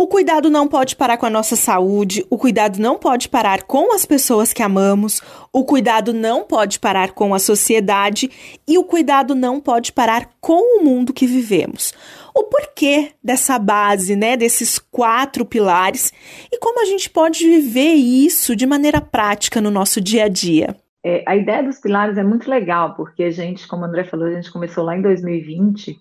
O 0.00 0.06
cuidado 0.06 0.48
não 0.48 0.66
pode 0.66 0.96
parar 0.96 1.18
com 1.18 1.26
a 1.26 1.30
nossa 1.30 1.54
saúde, 1.56 2.24
o 2.30 2.38
cuidado 2.38 2.80
não 2.80 2.98
pode 2.98 3.28
parar 3.28 3.64
com 3.64 3.94
as 3.94 4.06
pessoas 4.06 4.50
que 4.50 4.62
amamos, 4.62 5.20
o 5.52 5.62
cuidado 5.62 6.14
não 6.14 6.42
pode 6.42 6.80
parar 6.80 7.12
com 7.12 7.34
a 7.34 7.38
sociedade 7.38 8.30
e 8.66 8.78
o 8.78 8.84
cuidado 8.84 9.34
não 9.34 9.60
pode 9.60 9.92
parar 9.92 10.30
com 10.40 10.78
o 10.78 10.82
mundo 10.82 11.12
que 11.12 11.26
vivemos. 11.26 11.92
O 12.34 12.44
porquê 12.44 13.10
dessa 13.22 13.58
base, 13.58 14.16
né, 14.16 14.38
desses 14.38 14.78
quatro 14.78 15.44
pilares 15.44 16.10
e 16.50 16.58
como 16.58 16.80
a 16.80 16.86
gente 16.86 17.10
pode 17.10 17.44
viver 17.44 17.92
isso 17.92 18.56
de 18.56 18.64
maneira 18.64 19.02
prática 19.02 19.60
no 19.60 19.70
nosso 19.70 20.00
dia 20.00 20.24
a 20.24 20.28
dia. 20.28 20.74
É, 21.04 21.24
a 21.26 21.34
ideia 21.34 21.62
dos 21.62 21.78
pilares 21.78 22.18
é 22.18 22.22
muito 22.22 22.48
legal, 22.48 22.94
porque 22.94 23.22
a 23.22 23.30
gente, 23.30 23.66
como 23.66 23.82
o 23.82 23.84
André 23.86 24.04
falou, 24.04 24.26
a 24.26 24.32
gente 24.32 24.52
começou 24.52 24.84
lá 24.84 24.96
em 24.96 25.02
2020 25.02 25.98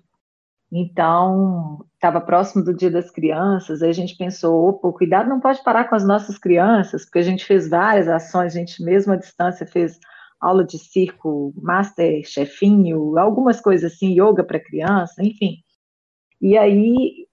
então, 0.71 1.83
estava 1.95 2.21
próximo 2.21 2.63
do 2.63 2.75
Dia 2.75 2.91
das 2.91 3.09
Crianças, 3.09 3.81
aí 3.81 3.89
a 3.89 3.93
gente 3.93 4.15
pensou, 4.15 4.69
opa, 4.69 4.91
cuidado 4.93 5.27
não 5.27 5.39
pode 5.39 5.63
parar 5.63 5.89
com 5.89 5.95
as 5.95 6.05
nossas 6.05 6.37
crianças, 6.37 7.05
porque 7.05 7.19
a 7.19 7.23
gente 7.23 7.43
fez 7.43 7.67
várias 7.67 8.07
ações, 8.07 8.55
a 8.55 8.59
gente 8.59 8.83
mesmo 8.83 9.13
à 9.13 9.15
distância 9.15 9.65
fez 9.65 9.99
aula 10.39 10.63
de 10.63 10.77
circo, 10.77 11.53
master 11.57 12.23
chefinho, 12.23 13.17
algumas 13.17 13.59
coisas 13.59 13.91
assim, 13.91 14.13
yoga 14.13 14.43
para 14.43 14.59
criança, 14.59 15.23
enfim. 15.23 15.57
E 16.39 16.57
aí, 16.57 17.27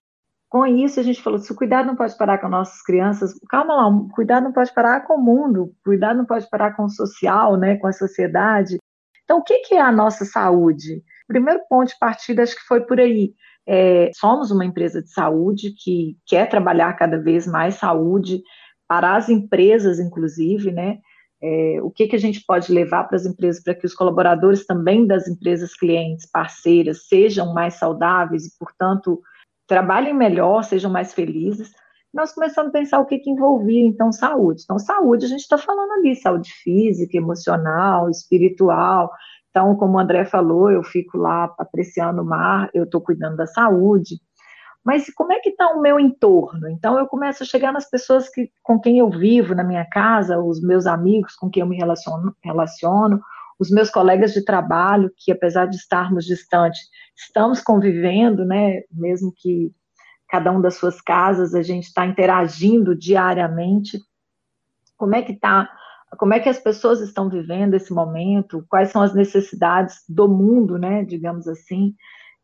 com 0.56 0.64
isso, 0.64 0.98
a 0.98 1.02
gente 1.02 1.20
falou, 1.20 1.38
se 1.38 1.52
o 1.52 1.54
cuidado 1.54 1.86
não 1.86 1.94
pode 1.94 2.16
parar 2.16 2.38
com 2.38 2.48
nossas 2.48 2.80
crianças, 2.80 3.34
calma 3.50 3.74
lá, 3.74 3.88
o 3.88 4.08
cuidado 4.08 4.44
não 4.44 4.52
pode 4.54 4.72
parar 4.72 5.02
com 5.02 5.16
o 5.16 5.22
mundo, 5.22 5.64
o 5.64 5.74
cuidado 5.84 6.16
não 6.16 6.24
pode 6.24 6.48
parar 6.48 6.74
com 6.74 6.84
o 6.84 6.88
social, 6.88 7.58
né, 7.58 7.76
com 7.76 7.86
a 7.86 7.92
sociedade. 7.92 8.78
Então, 9.22 9.36
o 9.36 9.42
que, 9.42 9.58
que 9.58 9.74
é 9.74 9.80
a 9.82 9.92
nossa 9.92 10.24
saúde? 10.24 11.02
O 11.24 11.26
primeiro 11.28 11.60
ponto 11.68 11.88
de 11.88 11.98
partida 11.98 12.42
acho 12.42 12.56
que 12.56 12.66
foi 12.66 12.80
por 12.80 12.98
aí. 12.98 13.34
É, 13.68 14.10
somos 14.14 14.50
uma 14.50 14.64
empresa 14.64 15.02
de 15.02 15.10
saúde 15.10 15.74
que 15.76 16.16
quer 16.26 16.48
trabalhar 16.48 16.94
cada 16.94 17.18
vez 17.18 17.46
mais 17.46 17.74
saúde 17.74 18.40
para 18.88 19.14
as 19.14 19.28
empresas, 19.28 19.98
inclusive, 19.98 20.72
né? 20.72 21.00
É, 21.42 21.82
o 21.82 21.90
que, 21.90 22.06
que 22.06 22.16
a 22.16 22.18
gente 22.18 22.42
pode 22.46 22.72
levar 22.72 23.04
para 23.04 23.16
as 23.16 23.26
empresas 23.26 23.62
para 23.62 23.74
que 23.74 23.84
os 23.84 23.92
colaboradores 23.92 24.64
também 24.64 25.06
das 25.06 25.28
empresas 25.28 25.74
clientes, 25.74 26.26
parceiras, 26.30 27.08
sejam 27.08 27.52
mais 27.52 27.74
saudáveis 27.74 28.46
e, 28.46 28.58
portanto, 28.58 29.20
trabalhem 29.66 30.14
melhor, 30.14 30.62
sejam 30.64 30.90
mais 30.90 31.12
felizes. 31.12 31.72
Nós 32.12 32.32
começamos 32.32 32.70
a 32.70 32.72
pensar 32.72 32.98
o 32.98 33.06
que, 33.06 33.18
que 33.18 33.30
envolvia, 33.30 33.86
então, 33.86 34.10
saúde. 34.12 34.62
Então, 34.64 34.78
saúde, 34.78 35.26
a 35.26 35.28
gente 35.28 35.40
está 35.40 35.58
falando 35.58 35.92
ali, 35.92 36.14
saúde 36.16 36.50
física, 36.62 37.16
emocional, 37.16 38.08
espiritual. 38.08 39.10
Então, 39.50 39.74
como 39.76 39.96
o 39.96 39.98
André 39.98 40.24
falou, 40.24 40.70
eu 40.70 40.82
fico 40.82 41.18
lá 41.18 41.52
apreciando 41.58 42.22
o 42.22 42.24
mar, 42.24 42.70
eu 42.72 42.84
estou 42.84 43.00
cuidando 43.00 43.36
da 43.36 43.46
saúde. 43.46 44.16
Mas 44.84 45.12
como 45.14 45.32
é 45.32 45.40
que 45.40 45.50
está 45.50 45.68
o 45.70 45.82
meu 45.82 45.98
entorno? 45.98 46.68
Então, 46.68 46.98
eu 46.98 47.06
começo 47.06 47.42
a 47.42 47.46
chegar 47.46 47.72
nas 47.72 47.90
pessoas 47.90 48.28
que, 48.28 48.50
com 48.62 48.78
quem 48.78 48.98
eu 48.98 49.10
vivo 49.10 49.54
na 49.54 49.64
minha 49.64 49.84
casa, 49.84 50.38
os 50.38 50.62
meus 50.62 50.86
amigos 50.86 51.34
com 51.34 51.50
quem 51.50 51.62
eu 51.62 51.66
me 51.66 51.76
relaciono, 51.76 52.34
relaciono 52.42 53.20
os 53.58 53.70
meus 53.70 53.90
colegas 53.90 54.32
de 54.32 54.44
trabalho, 54.44 55.10
que 55.16 55.32
apesar 55.32 55.66
de 55.66 55.76
estarmos 55.76 56.24
distantes, 56.24 56.80
estamos 57.16 57.60
convivendo, 57.60 58.44
né, 58.44 58.82
mesmo 58.90 59.32
que 59.34 59.72
cada 60.28 60.50
um 60.52 60.60
das 60.60 60.74
suas 60.74 61.00
casas, 61.00 61.54
a 61.54 61.62
gente 61.62 61.84
está 61.84 62.04
interagindo 62.04 62.96
diariamente. 62.96 63.98
Como 64.96 65.14
é 65.14 65.22
que 65.22 65.32
está? 65.32 65.70
Como 66.18 66.34
é 66.34 66.40
que 66.40 66.48
as 66.48 66.58
pessoas 66.58 67.00
estão 67.00 67.28
vivendo 67.28 67.74
esse 67.74 67.92
momento? 67.92 68.64
Quais 68.68 68.90
são 68.90 69.02
as 69.02 69.14
necessidades 69.14 70.02
do 70.08 70.28
mundo, 70.28 70.78
né, 70.78 71.04
digamos 71.04 71.46
assim? 71.46 71.94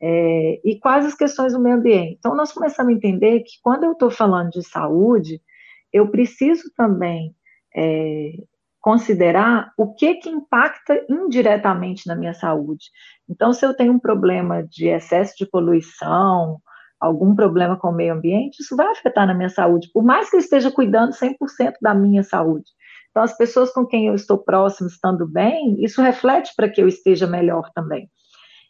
É, 0.01 0.61
e 0.65 0.79
quais 0.81 1.07
as 1.07 1.15
questões 1.15 1.53
do 1.53 1.61
meio 1.61 1.77
ambiente? 1.77 2.17
Então, 2.19 2.35
nós 2.35 2.53
começamos 2.53 2.93
a 2.93 2.97
entender 2.97 3.41
que 3.41 3.61
quando 3.63 3.85
eu 3.85 3.93
estou 3.93 4.11
falando 4.11 4.51
de 4.51 4.63
saúde, 4.63 5.41
eu 5.93 6.11
preciso 6.11 6.73
também 6.77 7.35
é, 7.75 8.33
considerar 8.83 9.73
o 9.79 9.95
que 9.95 10.17
que 10.17 10.29
impacta 10.29 11.07
indiretamente 11.09 12.07
na 12.07 12.17
minha 12.17 12.35
saúde. 12.35 12.87
Então, 13.29 13.53
se 13.53 13.65
eu 13.65 13.73
tenho 13.73 13.93
um 13.93 13.99
problema 13.99 14.63
de 14.65 14.89
excesso 14.89 15.35
de 15.39 15.47
poluição, 15.47 16.59
algum 17.01 17.35
problema 17.35 17.77
com 17.77 17.89
o 17.89 17.95
meio 17.95 18.13
ambiente, 18.13 18.61
isso 18.61 18.77
vai 18.77 18.89
afetar 18.89 19.27
na 19.27 19.35
minha 19.35 19.49
saúde, 19.49 19.89
por 19.95 20.03
mais 20.03 20.29
que 20.29 20.37
eu 20.37 20.41
esteja 20.41 20.71
cuidando 20.71 21.13
100% 21.13 21.75
da 21.81 21.95
minha 21.95 22.25
saúde. 22.25 22.67
Então, 23.11 23.23
as 23.23 23.37
pessoas 23.37 23.73
com 23.73 23.87
quem 23.87 24.09
eu 24.09 24.15
estou 24.15 24.39
próximo 24.39 24.89
estando 24.89 25.29
bem, 25.29 25.77
isso 25.83 26.03
reflete 26.03 26.53
para 26.57 26.69
que 26.69 26.83
eu 26.83 26.89
esteja 26.89 27.27
melhor 27.27 27.71
também. 27.75 28.11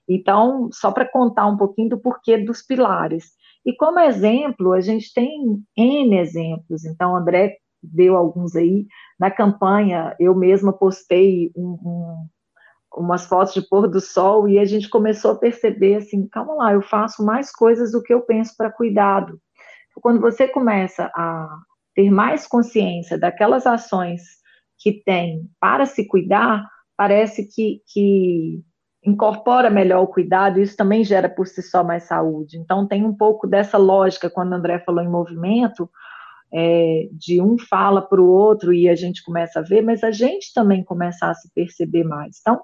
Então, 0.06 0.68
só 0.72 0.90
para 0.90 1.08
contar 1.08 1.46
um 1.46 1.56
pouquinho 1.56 1.90
do 1.90 2.00
porquê 2.00 2.36
dos 2.36 2.60
pilares. 2.60 3.32
E 3.64 3.74
como 3.74 4.00
exemplo, 4.00 4.72
a 4.72 4.80
gente 4.80 5.12
tem 5.14 5.62
N 5.76 6.18
exemplos. 6.18 6.84
Então, 6.84 7.16
André 7.16 7.56
deu 7.82 8.16
alguns 8.16 8.54
aí. 8.54 8.86
Na 9.18 9.30
campanha, 9.30 10.14
eu 10.18 10.34
mesma 10.34 10.72
postei 10.72 11.50
um, 11.56 11.78
um, 11.84 12.26
umas 12.96 13.26
fotos 13.26 13.54
de 13.54 13.62
pôr 13.68 13.88
do 13.88 14.00
sol 14.00 14.48
e 14.48 14.58
a 14.58 14.64
gente 14.64 14.88
começou 14.88 15.32
a 15.32 15.38
perceber 15.38 15.96
assim, 15.96 16.26
calma 16.28 16.54
lá, 16.54 16.72
eu 16.72 16.82
faço 16.82 17.24
mais 17.24 17.50
coisas 17.50 17.92
do 17.92 18.02
que 18.02 18.12
eu 18.12 18.22
penso 18.22 18.54
para 18.56 18.70
cuidado. 18.70 19.40
Quando 20.00 20.20
você 20.20 20.48
começa 20.48 21.10
a 21.14 21.48
ter 21.94 22.10
mais 22.10 22.46
consciência 22.46 23.18
daquelas 23.18 23.66
ações 23.66 24.22
que 24.78 25.02
tem 25.04 25.48
para 25.60 25.84
se 25.86 26.06
cuidar, 26.06 26.66
parece 26.96 27.46
que, 27.46 27.82
que 27.92 28.62
incorpora 29.04 29.68
melhor 29.68 30.02
o 30.02 30.06
cuidado, 30.06 30.58
e 30.58 30.62
isso 30.62 30.76
também 30.76 31.04
gera 31.04 31.28
por 31.28 31.46
si 31.46 31.62
só 31.62 31.82
mais 31.82 32.04
saúde. 32.04 32.56
Então, 32.58 32.86
tem 32.86 33.04
um 33.04 33.14
pouco 33.14 33.46
dessa 33.46 33.76
lógica, 33.76 34.30
quando 34.30 34.52
o 34.52 34.54
André 34.54 34.78
falou 34.80 35.02
em 35.02 35.08
movimento, 35.08 35.90
é, 36.52 37.08
de 37.12 37.40
um 37.40 37.56
fala 37.58 38.02
para 38.02 38.20
o 38.20 38.28
outro 38.28 38.74
e 38.74 38.88
a 38.88 38.94
gente 38.94 39.24
começa 39.24 39.60
a 39.60 39.62
ver, 39.62 39.82
mas 39.82 40.04
a 40.04 40.10
gente 40.10 40.52
também 40.54 40.84
começa 40.84 41.26
a 41.26 41.34
se 41.34 41.50
perceber 41.54 42.04
mais. 42.04 42.38
Então, 42.40 42.60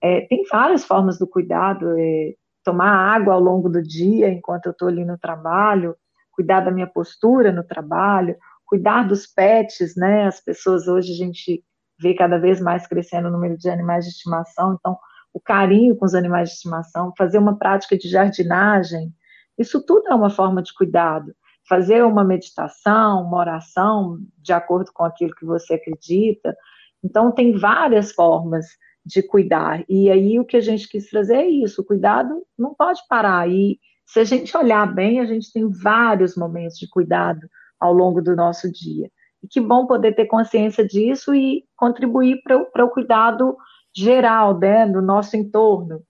é, 0.00 0.20
tem 0.22 0.44
várias 0.50 0.84
formas 0.84 1.18
do 1.18 1.26
cuidado, 1.26 1.86
é, 1.98 2.34
tomar 2.62 2.92
água 2.92 3.34
ao 3.34 3.40
longo 3.40 3.68
do 3.68 3.82
dia 3.82 4.28
enquanto 4.28 4.66
eu 4.66 4.72
estou 4.72 4.88
ali 4.88 5.04
no 5.04 5.18
trabalho, 5.18 5.96
cuidar 6.30 6.60
da 6.60 6.70
minha 6.70 6.86
postura 6.86 7.50
no 7.50 7.64
trabalho, 7.64 8.36
cuidar 8.64 9.06
dos 9.06 9.26
pets, 9.26 9.96
né? 9.96 10.26
As 10.26 10.40
pessoas 10.40 10.86
hoje 10.86 11.12
a 11.12 11.16
gente 11.16 11.62
vê 12.00 12.14
cada 12.14 12.38
vez 12.38 12.60
mais 12.60 12.86
crescendo 12.86 13.28
o 13.28 13.30
número 13.30 13.56
de 13.56 13.68
animais 13.68 14.04
de 14.04 14.10
estimação, 14.10 14.76
então 14.78 14.96
o 15.32 15.40
carinho 15.40 15.96
com 15.96 16.04
os 16.04 16.14
animais 16.14 16.50
de 16.50 16.54
estimação, 16.56 17.12
fazer 17.18 17.38
uma 17.38 17.58
prática 17.58 17.96
de 17.96 18.08
jardinagem, 18.08 19.12
isso 19.58 19.84
tudo 19.84 20.08
é 20.08 20.14
uma 20.14 20.30
forma 20.30 20.62
de 20.62 20.72
cuidado 20.72 21.34
fazer 21.68 22.04
uma 22.04 22.24
meditação, 22.24 23.22
uma 23.22 23.38
oração, 23.38 24.18
de 24.38 24.52
acordo 24.52 24.92
com 24.92 25.04
aquilo 25.04 25.34
que 25.34 25.44
você 25.44 25.74
acredita. 25.74 26.56
Então, 27.02 27.32
tem 27.32 27.56
várias 27.56 28.12
formas 28.12 28.66
de 29.04 29.22
cuidar. 29.22 29.84
E 29.88 30.10
aí, 30.10 30.38
o 30.38 30.44
que 30.44 30.56
a 30.56 30.60
gente 30.60 30.88
quis 30.88 31.08
trazer 31.08 31.36
é 31.36 31.48
isso: 31.48 31.82
o 31.82 31.84
cuidado 31.84 32.42
não 32.58 32.74
pode 32.74 33.00
parar. 33.08 33.48
E 33.48 33.78
se 34.06 34.20
a 34.20 34.24
gente 34.24 34.56
olhar 34.56 34.86
bem, 34.86 35.20
a 35.20 35.24
gente 35.24 35.52
tem 35.52 35.68
vários 35.70 36.36
momentos 36.36 36.78
de 36.78 36.88
cuidado 36.88 37.48
ao 37.78 37.92
longo 37.92 38.22
do 38.22 38.34
nosso 38.34 38.70
dia. 38.70 39.10
E 39.42 39.48
que 39.48 39.60
bom 39.60 39.86
poder 39.86 40.14
ter 40.14 40.26
consciência 40.26 40.86
disso 40.86 41.34
e 41.34 41.64
contribuir 41.76 42.40
para 42.42 42.84
o 42.84 42.90
cuidado 42.90 43.56
geral 43.94 44.58
né, 44.58 44.86
do 44.86 45.02
nosso 45.02 45.36
entorno 45.36 46.02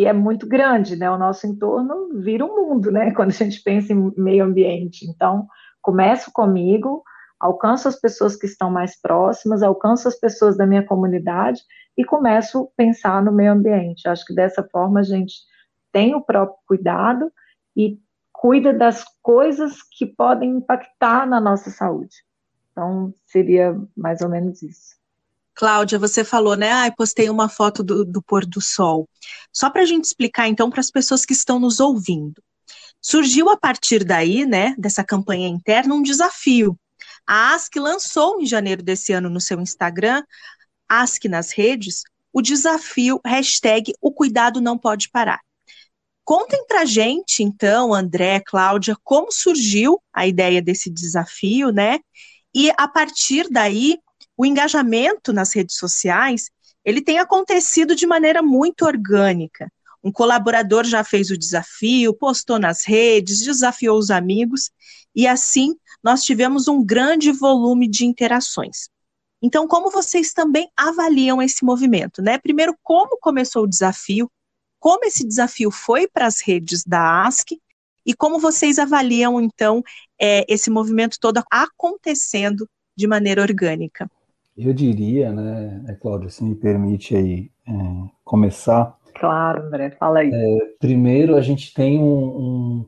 que 0.00 0.06
é 0.06 0.14
muito 0.14 0.46
grande, 0.46 0.96
né? 0.96 1.10
O 1.10 1.18
nosso 1.18 1.46
entorno 1.46 2.08
vira 2.22 2.42
um 2.42 2.56
mundo, 2.56 2.90
né? 2.90 3.12
Quando 3.12 3.28
a 3.28 3.34
gente 3.34 3.62
pensa 3.62 3.92
em 3.92 4.10
meio 4.16 4.46
ambiente. 4.46 5.04
Então, 5.04 5.46
começo 5.82 6.32
comigo, 6.32 7.02
alcanço 7.38 7.86
as 7.86 8.00
pessoas 8.00 8.34
que 8.34 8.46
estão 8.46 8.70
mais 8.70 8.98
próximas, 8.98 9.62
alcanço 9.62 10.08
as 10.08 10.18
pessoas 10.18 10.56
da 10.56 10.66
minha 10.66 10.82
comunidade 10.86 11.60
e 11.98 12.02
começo 12.02 12.62
a 12.62 12.66
pensar 12.78 13.22
no 13.22 13.30
meio 13.30 13.52
ambiente. 13.52 14.08
Acho 14.08 14.24
que 14.24 14.34
dessa 14.34 14.66
forma 14.72 15.00
a 15.00 15.02
gente 15.02 15.34
tem 15.92 16.14
o 16.14 16.22
próprio 16.22 16.56
cuidado 16.66 17.30
e 17.76 18.00
cuida 18.32 18.72
das 18.72 19.04
coisas 19.20 19.82
que 19.82 20.06
podem 20.06 20.48
impactar 20.56 21.26
na 21.26 21.38
nossa 21.38 21.68
saúde. 21.68 22.16
Então, 22.72 23.12
seria 23.26 23.78
mais 23.94 24.22
ou 24.22 24.30
menos 24.30 24.62
isso. 24.62 24.99
Cláudia, 25.60 25.98
você 25.98 26.24
falou, 26.24 26.56
né? 26.56 26.72
Ah, 26.72 26.90
postei 26.90 27.28
uma 27.28 27.46
foto 27.46 27.82
do, 27.82 28.02
do 28.02 28.22
pôr 28.22 28.46
do 28.46 28.62
sol. 28.62 29.06
Só 29.52 29.68
para 29.68 29.82
a 29.82 29.84
gente 29.84 30.06
explicar, 30.06 30.48
então, 30.48 30.70
para 30.70 30.80
as 30.80 30.90
pessoas 30.90 31.26
que 31.26 31.34
estão 31.34 31.60
nos 31.60 31.80
ouvindo. 31.80 32.42
Surgiu 32.98 33.50
a 33.50 33.58
partir 33.58 34.02
daí, 34.02 34.46
né, 34.46 34.74
dessa 34.78 35.04
campanha 35.04 35.46
interna, 35.46 35.94
um 35.94 36.00
desafio. 36.00 36.78
A 37.26 37.52
ASC 37.52 37.78
lançou 37.78 38.40
em 38.40 38.46
janeiro 38.46 38.82
desse 38.82 39.12
ano 39.12 39.28
no 39.28 39.38
seu 39.38 39.60
Instagram, 39.60 40.24
ASC 40.88 41.28
nas 41.28 41.52
redes, 41.52 42.04
o 42.32 42.40
desafio 42.40 43.20
hashtag 43.22 43.92
O 44.00 44.10
Cuidado 44.10 44.62
Não 44.62 44.78
Pode 44.78 45.10
Parar. 45.10 45.40
Contem 46.24 46.64
pra 46.66 46.86
gente, 46.86 47.42
então, 47.42 47.92
André, 47.92 48.40
Cláudia, 48.40 48.96
como 49.04 49.30
surgiu 49.30 50.02
a 50.10 50.26
ideia 50.26 50.62
desse 50.62 50.88
desafio, 50.88 51.70
né? 51.70 51.98
E 52.54 52.72
a 52.78 52.88
partir 52.88 53.46
daí, 53.50 53.98
o 54.40 54.46
engajamento 54.46 55.34
nas 55.34 55.54
redes 55.54 55.76
sociais 55.76 56.50
ele 56.82 57.02
tem 57.02 57.18
acontecido 57.18 57.94
de 57.94 58.06
maneira 58.06 58.40
muito 58.42 58.86
orgânica. 58.86 59.70
Um 60.02 60.10
colaborador 60.10 60.84
já 60.84 61.04
fez 61.04 61.30
o 61.30 61.36
desafio, 61.36 62.14
postou 62.14 62.58
nas 62.58 62.86
redes, 62.86 63.40
desafiou 63.40 63.98
os 63.98 64.10
amigos, 64.10 64.70
e 65.14 65.26
assim 65.26 65.76
nós 66.02 66.22
tivemos 66.22 66.68
um 66.68 66.82
grande 66.82 67.30
volume 67.30 67.86
de 67.86 68.06
interações. 68.06 68.88
Então, 69.42 69.68
como 69.68 69.90
vocês 69.90 70.32
também 70.32 70.70
avaliam 70.74 71.42
esse 71.42 71.62
movimento? 71.62 72.22
Né? 72.22 72.38
Primeiro, 72.38 72.74
como 72.82 73.18
começou 73.20 73.64
o 73.64 73.68
desafio, 73.68 74.30
como 74.78 75.04
esse 75.04 75.22
desafio 75.22 75.70
foi 75.70 76.08
para 76.08 76.26
as 76.26 76.40
redes 76.40 76.82
da 76.82 77.26
ASC, 77.26 77.60
e 78.06 78.14
como 78.14 78.38
vocês 78.38 78.78
avaliam, 78.78 79.38
então, 79.38 79.82
é, 80.18 80.46
esse 80.48 80.70
movimento 80.70 81.18
todo 81.20 81.44
acontecendo 81.50 82.66
de 82.96 83.06
maneira 83.06 83.42
orgânica? 83.42 84.10
Eu 84.62 84.74
diria, 84.74 85.32
né, 85.32 85.82
é, 85.88 85.94
Cláudia, 85.94 86.28
se 86.28 86.44
me 86.44 86.54
permite 86.54 87.16
aí 87.16 87.50
é, 87.66 87.72
começar. 88.22 88.94
Claro, 89.14 89.62
André, 89.62 89.90
fala 89.92 90.20
aí. 90.20 90.30
É, 90.32 90.58
primeiro, 90.78 91.34
a 91.34 91.40
gente 91.40 91.72
tem 91.72 91.98
um, 91.98 92.04
um, 92.04 92.86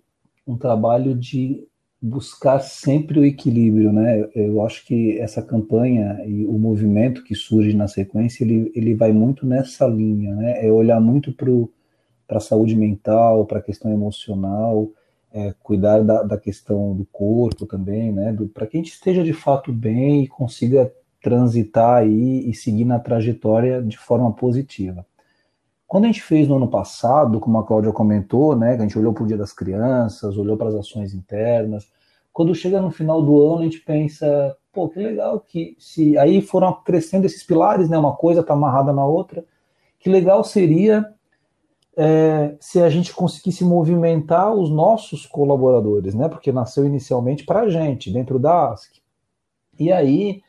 um, 0.48 0.56
trabalho 0.58 1.14
de 1.14 1.66
buscar 2.00 2.58
sempre 2.60 3.18
o 3.18 3.24
equilíbrio, 3.24 3.90
né? 3.90 4.28
Eu 4.34 4.62
acho 4.66 4.84
que 4.84 5.18
essa 5.18 5.40
campanha 5.40 6.22
e 6.26 6.44
o 6.44 6.58
movimento 6.58 7.24
que 7.24 7.34
surge 7.34 7.74
na 7.74 7.88
sequência, 7.88 8.44
ele, 8.44 8.70
ele 8.74 8.94
vai 8.94 9.12
muito 9.12 9.46
nessa 9.46 9.86
linha, 9.86 10.34
né? 10.34 10.66
É 10.66 10.70
olhar 10.70 11.00
muito 11.00 11.32
para 11.32 12.36
a 12.36 12.40
saúde 12.40 12.76
mental, 12.76 13.46
para 13.46 13.60
a 13.60 13.62
questão 13.62 13.90
emocional, 13.90 14.90
é, 15.32 15.54
cuidar 15.62 16.02
da, 16.02 16.22
da, 16.22 16.36
questão 16.36 16.94
do 16.94 17.06
corpo 17.06 17.64
também, 17.64 18.12
né? 18.12 18.36
Para 18.52 18.66
que 18.66 18.76
a 18.76 18.80
gente 18.80 18.92
esteja 18.92 19.22
de 19.22 19.32
fato 19.32 19.72
bem 19.72 20.24
e 20.24 20.28
consiga 20.28 20.92
transitar 21.22 21.98
aí 21.98 22.50
e 22.50 22.54
seguir 22.54 22.84
na 22.84 22.98
trajetória 22.98 23.80
de 23.80 23.96
forma 23.96 24.32
positiva. 24.32 25.06
Quando 25.86 26.04
a 26.04 26.06
gente 26.08 26.22
fez 26.22 26.48
no 26.48 26.56
ano 26.56 26.68
passado, 26.68 27.38
como 27.38 27.58
a 27.58 27.66
Cláudia 27.66 27.92
comentou, 27.92 28.56
né, 28.56 28.74
a 28.74 28.78
gente 28.78 28.98
olhou 28.98 29.12
para 29.12 29.24
o 29.24 29.26
Dia 29.26 29.36
das 29.36 29.52
Crianças, 29.52 30.36
olhou 30.36 30.56
para 30.56 30.68
as 30.68 30.74
ações 30.74 31.14
internas, 31.14 31.88
quando 32.32 32.54
chega 32.54 32.80
no 32.80 32.90
final 32.90 33.22
do 33.22 33.40
ano 33.42 33.60
a 33.60 33.64
gente 33.64 33.80
pensa, 33.80 34.56
pô, 34.72 34.88
que 34.88 34.98
legal 34.98 35.38
que 35.40 35.76
se 35.78 36.16
aí 36.16 36.40
foram 36.40 36.72
crescendo 36.82 37.26
esses 37.26 37.42
pilares, 37.42 37.88
né, 37.88 37.98
uma 37.98 38.16
coisa 38.16 38.40
está 38.40 38.54
amarrada 38.54 38.92
na 38.92 39.04
outra, 39.04 39.44
que 39.98 40.08
legal 40.08 40.42
seria 40.42 41.12
é, 41.96 42.56
se 42.58 42.80
a 42.80 42.88
gente 42.88 43.14
conseguisse 43.14 43.64
movimentar 43.64 44.52
os 44.54 44.70
nossos 44.70 45.26
colaboradores, 45.26 46.14
né? 46.14 46.28
Porque 46.28 46.50
nasceu 46.50 46.86
inicialmente 46.86 47.44
para 47.44 47.60
a 47.60 47.68
gente, 47.68 48.10
dentro 48.10 48.38
da 48.38 48.70
ASC. 48.70 49.00
E 49.78 49.92
aí 49.92 50.42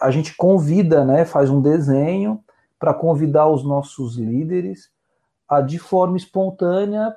a 0.00 0.10
gente 0.10 0.36
convida, 0.36 1.04
né? 1.04 1.24
Faz 1.24 1.50
um 1.50 1.60
desenho 1.60 2.42
para 2.78 2.94
convidar 2.94 3.48
os 3.48 3.64
nossos 3.64 4.16
líderes 4.16 4.90
a, 5.48 5.60
de 5.60 5.78
forma 5.78 6.16
espontânea, 6.16 7.14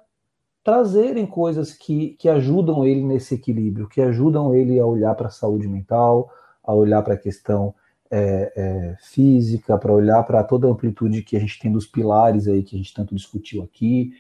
trazerem 0.64 1.26
coisas 1.26 1.74
que, 1.74 2.16
que 2.20 2.28
ajudam 2.28 2.86
ele 2.86 3.04
nesse 3.04 3.36
equilíbrio, 3.36 3.88
que 3.88 4.02
ajudam 4.02 4.54
ele 4.54 4.80
a 4.80 4.86
olhar 4.86 5.16
para 5.16 5.28
a 5.28 5.32
saúde 5.32 5.68
mental, 5.68 6.30
a 6.64 6.74
olhar 6.74 7.02
para 7.04 7.14
a 7.14 7.18
questão 7.18 7.74
é, 8.10 8.52
é, 8.56 8.98
física, 9.00 9.78
para 9.78 9.94
olhar 9.94 10.24
para 10.24 10.44
toda 10.44 10.68
a 10.68 10.72
amplitude 10.72 11.22
que 11.22 11.36
a 11.36 11.40
gente 11.40 11.60
tem 11.60 11.72
dos 11.72 11.86
pilares 11.86 12.48
aí 12.48 12.64
que 12.64 12.76
a 12.76 12.78
gente 12.78 12.94
tanto 12.94 13.16
discutiu 13.16 13.64
aqui. 13.64 14.12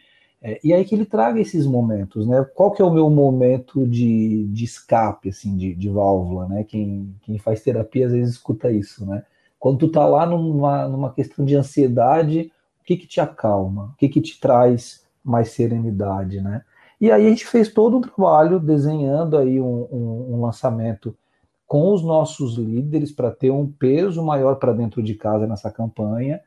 É, 0.47 0.59
e 0.63 0.71
aí 0.71 0.85
que 0.85 0.93
ele 0.93 1.05
traga 1.05 1.39
esses 1.39 1.65
momentos, 1.65 2.27
né? 2.27 2.45
Qual 2.53 2.71
que 2.71 2.79
é 2.79 2.85
o 2.85 2.93
meu 2.93 3.09
momento 3.09 3.87
de, 3.87 4.45
de 4.49 4.63
escape, 4.63 5.29
assim, 5.29 5.57
de, 5.57 5.73
de 5.73 5.89
válvula, 5.89 6.47
né? 6.47 6.63
Quem, 6.63 7.15
quem 7.23 7.39
faz 7.39 7.63
terapia 7.63 8.05
às 8.05 8.11
vezes 8.11 8.35
escuta 8.35 8.71
isso, 8.71 9.07
né? 9.07 9.23
Quando 9.57 9.79
tu 9.79 9.87
tá 9.89 10.05
lá 10.05 10.23
numa, 10.23 10.87
numa 10.87 11.11
questão 11.11 11.43
de 11.43 11.55
ansiedade, 11.55 12.51
o 12.79 12.83
que 12.83 12.95
que 12.95 13.07
te 13.07 13.19
acalma? 13.19 13.85
O 13.85 13.97
que 13.97 14.07
que 14.07 14.21
te 14.21 14.39
traz 14.39 15.03
mais 15.23 15.49
serenidade, 15.49 16.39
né? 16.39 16.61
E 17.01 17.11
aí 17.11 17.25
a 17.25 17.29
gente 17.29 17.47
fez 17.47 17.73
todo 17.73 17.97
um 17.97 18.01
trabalho 18.01 18.59
desenhando 18.59 19.39
aí 19.39 19.59
um, 19.59 19.87
um, 19.91 20.35
um 20.35 20.41
lançamento 20.41 21.17
com 21.65 21.91
os 21.91 22.03
nossos 22.03 22.55
líderes 22.55 23.11
para 23.11 23.31
ter 23.31 23.49
um 23.49 23.65
peso 23.65 24.23
maior 24.23 24.57
para 24.57 24.73
dentro 24.73 25.01
de 25.01 25.15
casa 25.15 25.47
nessa 25.47 25.71
campanha 25.71 26.39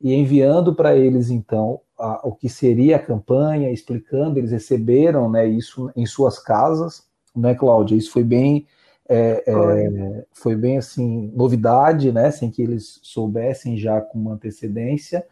e 0.00 0.14
enviando 0.14 0.74
para 0.74 0.96
eles 0.96 1.30
então 1.30 1.80
a, 1.98 2.26
o 2.26 2.32
que 2.32 2.48
seria 2.48 2.96
a 2.96 3.02
campanha, 3.02 3.70
explicando, 3.70 4.38
eles 4.38 4.50
receberam 4.50 5.30
né, 5.30 5.46
isso 5.46 5.90
em 5.94 6.06
suas 6.06 6.38
casas, 6.38 7.06
né, 7.36 7.54
Cláudia? 7.54 7.96
Isso 7.96 8.10
foi 8.10 8.24
bem 8.24 8.66
é, 9.12 9.42
é, 9.44 10.24
foi 10.32 10.54
bem 10.54 10.78
assim 10.78 11.32
novidade, 11.34 12.12
né, 12.12 12.30
sem 12.30 12.48
que 12.48 12.62
eles 12.62 13.00
soubessem 13.02 13.76
já 13.76 14.00
com 14.00 14.18
uma 14.18 14.34
antecedência. 14.34 15.26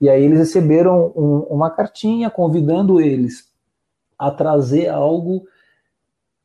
E 0.00 0.08
aí 0.08 0.24
eles 0.24 0.40
receberam 0.40 1.12
um, 1.14 1.38
uma 1.48 1.70
cartinha 1.70 2.28
convidando 2.28 3.00
eles 3.00 3.48
a 4.18 4.30
trazer 4.30 4.88
algo 4.88 5.46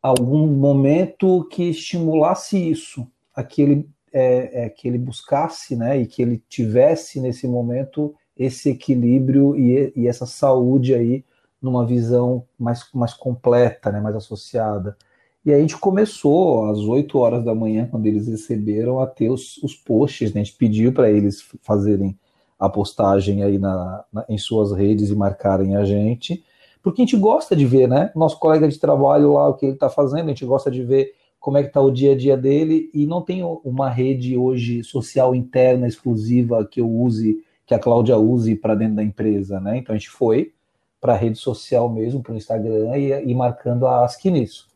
algum 0.02 0.48
momento 0.48 1.44
que 1.46 1.70
estimulasse 1.70 2.70
isso, 2.70 3.08
a 3.36 3.44
que 3.44 3.62
ele, 3.62 3.90
é, 4.12 4.66
é, 4.66 4.70
que 4.70 4.88
ele 4.88 4.98
buscasse, 4.98 5.76
né, 5.76 6.00
e 6.00 6.06
que 6.06 6.22
ele 6.22 6.42
tivesse 6.50 7.20
nesse 7.20 7.48
momento 7.48 8.16
esse 8.36 8.70
equilíbrio 8.70 9.56
e, 9.56 9.92
e 9.96 10.08
essa 10.08 10.26
saúde 10.26 10.94
aí 10.94 11.26
numa 11.62 11.86
visão 11.86 12.46
mais, 12.58 12.88
mais 12.94 13.14
completa, 13.14 13.92
né, 13.92 14.00
mais 14.00 14.16
associada. 14.16 14.96
E 15.44 15.52
aí 15.52 15.58
a 15.58 15.62
gente 15.62 15.78
começou 15.78 16.66
às 16.70 16.80
8 16.80 17.18
horas 17.18 17.44
da 17.44 17.56
manhã, 17.56 17.88
quando 17.90 18.06
eles 18.06 18.28
receberam, 18.28 19.00
a 19.00 19.08
ter 19.08 19.30
os, 19.30 19.58
os 19.64 19.74
posts, 19.74 20.34
né, 20.34 20.42
a 20.42 20.44
gente 20.44 20.58
pediu 20.58 20.92
para 20.94 21.10
eles 21.10 21.42
fazerem 21.62 22.18
a 22.60 22.68
postagem 22.68 23.44
aí 23.44 23.58
na, 23.58 24.04
na, 24.12 24.26
em 24.28 24.38
suas 24.38 24.72
redes 24.72 25.10
e 25.10 25.16
marcarem 25.16 25.76
a 25.76 25.86
gente, 25.86 26.44
porque 26.82 27.02
a 27.02 27.06
gente 27.06 27.18
gosta 27.18 27.56
de 27.56 27.66
ver, 27.66 27.88
né? 27.88 28.12
Nosso 28.16 28.40
colega 28.40 28.68
de 28.68 28.80
trabalho 28.80 29.34
lá, 29.34 29.50
o 29.50 29.54
que 29.56 29.66
ele 29.66 29.74
está 29.74 29.90
fazendo, 29.90 30.26
a 30.26 30.30
gente 30.30 30.46
gosta 30.46 30.72
de 30.72 30.84
ver 30.84 31.14
como 31.40 31.58
é 31.58 31.62
que 31.62 31.70
está 31.70 31.82
o 31.82 31.92
dia 31.92 32.14
a 32.14 32.18
dia 32.18 32.36
dele, 32.36 32.90
e 32.94 33.06
não 33.06 33.22
tem 33.22 33.44
uma 33.44 33.90
rede 33.90 34.38
hoje 34.38 34.84
social 34.84 35.34
interna 35.36 35.88
exclusiva 35.88 36.66
que 36.66 36.82
eu 36.82 36.90
use, 36.90 37.44
que 37.66 37.74
a 37.74 37.80
Cláudia 37.80 38.18
use 38.18 38.56
para 38.56 38.76
dentro 38.76 38.96
da 38.96 39.04
empresa, 39.04 39.60
né? 39.60 39.78
Então 39.78 39.96
a 39.96 39.98
gente 39.98 40.10
foi 40.10 40.54
para 41.00 41.14
a 41.14 41.18
rede 41.18 41.38
social 41.38 41.90
mesmo, 41.90 42.22
para 42.22 42.34
o 42.34 42.38
Instagram, 42.38 42.98
e, 42.98 43.32
e 43.32 43.36
marcando 43.36 43.86
a 43.86 44.04
ASC 44.04 44.26
nisso. 44.32 44.68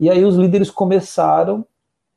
E 0.00 0.08
aí 0.08 0.24
os 0.24 0.36
líderes 0.36 0.70
começaram, 0.70 1.66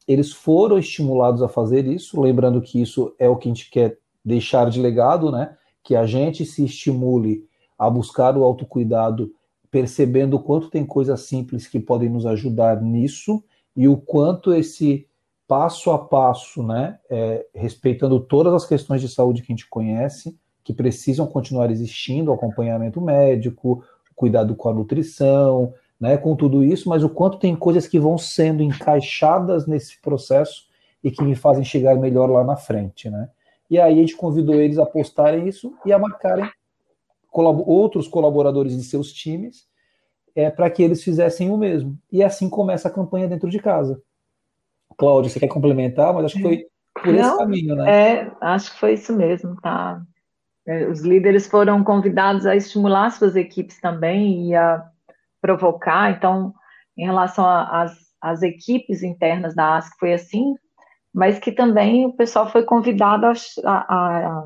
eles 0.07 0.31
foram 0.31 0.77
estimulados 0.77 1.41
a 1.41 1.49
fazer 1.49 1.85
isso, 1.85 2.19
lembrando 2.21 2.61
que 2.61 2.81
isso 2.81 3.13
é 3.19 3.27
o 3.27 3.35
que 3.35 3.49
a 3.49 3.51
gente 3.53 3.69
quer 3.69 3.97
deixar 4.23 4.69
de 4.69 4.79
legado, 4.79 5.31
né? 5.31 5.55
Que 5.83 5.95
a 5.95 6.05
gente 6.05 6.45
se 6.45 6.63
estimule 6.63 7.45
a 7.77 7.89
buscar 7.89 8.37
o 8.37 8.43
autocuidado, 8.43 9.33
percebendo 9.69 10.35
o 10.35 10.39
quanto 10.39 10.69
tem 10.69 10.85
coisas 10.85 11.21
simples 11.21 11.67
que 11.67 11.79
podem 11.79 12.09
nos 12.09 12.25
ajudar 12.25 12.81
nisso 12.81 13.43
e 13.75 13.87
o 13.87 13.97
quanto 13.97 14.53
esse 14.53 15.07
passo 15.47 15.91
a 15.91 15.99
passo, 15.99 16.63
né, 16.63 16.97
é, 17.09 17.45
respeitando 17.53 18.19
todas 18.19 18.53
as 18.53 18.65
questões 18.65 19.01
de 19.01 19.09
saúde 19.09 19.41
que 19.41 19.51
a 19.51 19.55
gente 19.55 19.69
conhece, 19.69 20.37
que 20.63 20.73
precisam 20.73 21.27
continuar 21.27 21.69
existindo, 21.71 22.31
acompanhamento 22.31 23.01
médico, 23.01 23.83
cuidado 24.15 24.55
com 24.55 24.69
a 24.69 24.73
nutrição, 24.73 25.73
né, 25.99 26.17
com 26.17 26.35
tudo 26.35 26.63
isso, 26.63 26.87
mas 26.87 27.03
o 27.03 27.09
quanto 27.09 27.37
tem 27.37 27.55
coisas 27.55 27.87
que 27.87 27.99
vão 27.99 28.17
sendo 28.17 28.63
encaixadas 28.63 29.67
nesse 29.67 29.99
processo 30.01 30.67
e 31.03 31.11
que 31.11 31.23
me 31.23 31.35
fazem 31.35 31.63
chegar 31.63 31.95
melhor 31.95 32.29
lá 32.29 32.43
na 32.43 32.55
frente, 32.55 33.09
né? 33.09 33.29
E 33.69 33.79
aí 33.79 33.93
a 33.93 34.01
gente 34.01 34.15
convidou 34.15 34.55
eles 34.55 34.77
a 34.77 34.85
postarem 34.85 35.47
isso 35.47 35.73
e 35.85 35.93
a 35.93 35.97
marcarem 35.97 36.49
outros 37.31 38.07
colaboradores 38.07 38.75
de 38.75 38.83
seus 38.83 39.11
times 39.13 39.65
é, 40.35 40.49
para 40.49 40.69
que 40.69 40.81
eles 40.83 41.03
fizessem 41.03 41.49
o 41.49 41.57
mesmo. 41.57 41.97
E 42.11 42.23
assim 42.23 42.49
começa 42.49 42.87
a 42.87 42.91
campanha 42.91 43.27
dentro 43.27 43.49
de 43.49 43.59
casa. 43.59 44.01
Cláudia, 44.97 45.29
você 45.29 45.39
quer 45.39 45.47
complementar? 45.47 46.13
Mas 46.13 46.25
acho 46.25 46.35
que 46.35 46.41
foi 46.41 46.65
por 46.93 47.13
Não, 47.13 47.19
esse 47.21 47.37
caminho, 47.37 47.75
né? 47.75 47.91
É, 47.91 48.31
acho 48.41 48.73
que 48.73 48.79
foi 48.79 48.93
isso 48.93 49.15
mesmo, 49.15 49.55
tá? 49.61 50.01
É, 50.65 50.87
os 50.87 51.01
líderes 51.01 51.47
foram 51.47 51.83
convidados 51.83 52.45
a 52.45 52.55
estimular 52.55 53.09
suas 53.09 53.35
equipes 53.35 53.79
também 53.79 54.49
e 54.49 54.55
a 54.55 54.85
provocar. 55.41 56.11
Então, 56.11 56.53
em 56.97 57.05
relação 57.05 57.45
às 58.21 58.41
equipes 58.41 59.01
internas 59.01 59.55
da 59.55 59.77
ASC, 59.77 59.97
foi 59.99 60.13
assim, 60.13 60.55
mas 61.13 61.39
que 61.39 61.51
também 61.51 62.05
o 62.05 62.13
pessoal 62.13 62.49
foi 62.49 62.63
convidado 62.63 63.25
a, 63.25 63.33
a, 63.65 64.43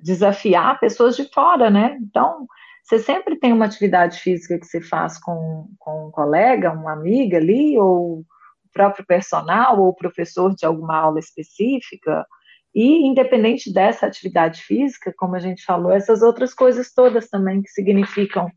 desafiar 0.00 0.78
pessoas 0.78 1.16
de 1.16 1.24
fora, 1.32 1.70
né? 1.70 1.98
Então, 2.00 2.46
você 2.86 3.00
sempre 3.00 3.36
tem 3.36 3.52
uma 3.52 3.64
atividade 3.64 4.20
física 4.20 4.56
que 4.60 4.64
você 4.64 4.80
faz 4.80 5.18
com, 5.18 5.68
com 5.76 6.06
um 6.06 6.10
colega, 6.12 6.70
uma 6.70 6.92
amiga 6.92 7.36
ali, 7.36 7.76
ou 7.76 8.20
o 8.20 8.24
próprio 8.72 9.04
personal, 9.04 9.82
ou 9.82 9.92
professor 9.92 10.54
de 10.54 10.64
alguma 10.64 10.96
aula 10.96 11.18
específica. 11.18 12.24
E, 12.72 13.04
independente 13.04 13.72
dessa 13.72 14.06
atividade 14.06 14.62
física, 14.62 15.12
como 15.16 15.34
a 15.34 15.40
gente 15.40 15.64
falou, 15.64 15.90
essas 15.90 16.22
outras 16.22 16.54
coisas 16.54 16.94
todas 16.94 17.28
também 17.28 17.60
que 17.60 17.70
significam 17.70 18.48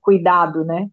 cuidado, 0.00 0.64
né? 0.64 0.88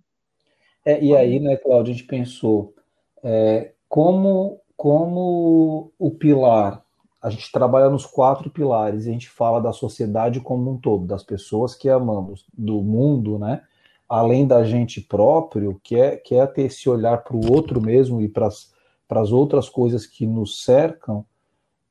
É, 0.86 1.02
e 1.02 1.16
aí, 1.16 1.40
né, 1.40 1.56
Cláudia, 1.56 1.94
a 1.94 1.96
gente 1.96 2.08
pensou 2.08 2.76
é, 3.24 3.72
como, 3.88 4.60
como 4.76 5.94
o 5.98 6.12
pilar 6.12 6.85
a 7.26 7.30
gente 7.32 7.52
trabalha 7.52 7.90
nos 7.90 8.06
quatro 8.06 8.52
pilares, 8.52 9.08
a 9.08 9.12
gente 9.12 9.28
fala 9.28 9.60
da 9.60 9.74
sociedade 9.74 10.40
como 10.40 10.70
um 10.70 10.78
todo, 10.78 11.08
das 11.08 11.24
pessoas 11.24 11.74
que 11.74 11.90
amamos, 11.90 12.46
do 12.56 12.84
mundo, 12.84 13.40
né? 13.40 13.64
Além 14.08 14.46
da 14.46 14.64
gente 14.64 15.02
próprio, 15.02 15.82
que 15.84 15.96
é, 15.96 16.18
que 16.18 16.36
é 16.36 16.46
ter 16.46 16.66
esse 16.66 16.88
olhar 16.88 17.24
para 17.24 17.36
o 17.36 17.52
outro 17.52 17.82
mesmo 17.82 18.22
e 18.22 18.30
para 18.30 18.46
as 18.46 19.32
outras 19.32 19.68
coisas 19.68 20.06
que 20.06 20.28
nos 20.28 20.64
cercam, 20.64 21.26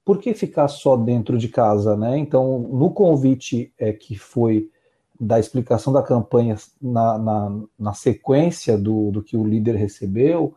por 0.04 0.18
que 0.18 0.34
ficar 0.34 0.68
só 0.68 0.96
dentro 0.96 1.36
de 1.36 1.48
casa, 1.48 1.96
né? 1.96 2.16
Então, 2.16 2.60
no 2.60 2.90
convite 2.90 3.72
é, 3.76 3.92
que 3.92 4.16
foi 4.16 4.70
da 5.18 5.40
explicação 5.40 5.92
da 5.92 6.02
campanha 6.04 6.54
na, 6.80 7.18
na, 7.18 7.60
na 7.76 7.92
sequência 7.92 8.78
do, 8.78 9.10
do 9.10 9.20
que 9.20 9.36
o 9.36 9.44
líder 9.44 9.74
recebeu, 9.74 10.54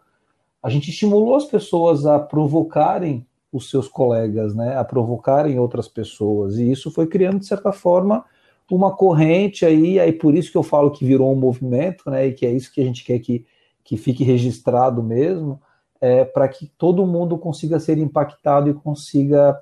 a 0.62 0.70
gente 0.70 0.92
estimulou 0.92 1.36
as 1.36 1.46
pessoas 1.46 2.06
a 2.06 2.20
provocarem 2.20 3.27
os 3.52 3.70
seus 3.70 3.88
colegas, 3.88 4.54
né, 4.54 4.78
a 4.78 4.84
provocarem 4.84 5.60
outras 5.60 5.88
pessoas. 5.88 6.58
E 6.58 6.72
isso 6.72 6.92
foi 6.92 7.08
criando, 7.08 7.40
de 7.40 7.46
certa 7.48 7.72
forma, 7.72 8.26
uma 8.70 8.96
corrente 8.96 9.66
aí, 9.66 10.00
aí 10.00 10.12
por 10.12 10.36
isso 10.36 10.52
que 10.52 10.58
eu 10.58 10.64
falo 10.64 10.92
que 10.92 11.06
virou 11.06 11.32
um 11.32 11.40
movimento, 11.40 12.10
né, 12.10 12.28
e 12.28 12.34
que 12.34 12.46
é 12.46 12.52
isso 12.52 12.72
que 12.72 12.82
a 12.82 12.84
gente 12.84 13.04
quer 13.04 13.20
que, 13.20 13.46
que 13.84 13.96
fique 13.96 14.24
registrado 14.24 15.02
mesmo, 15.02 15.62
é, 16.02 16.26
para 16.26 16.48
que 16.48 16.68
todo 16.78 17.08
mundo 17.08 17.38
consiga 17.38 17.80
ser 17.80 17.98
impactado 17.98 18.70
e 18.70 18.74
consiga 18.74 19.60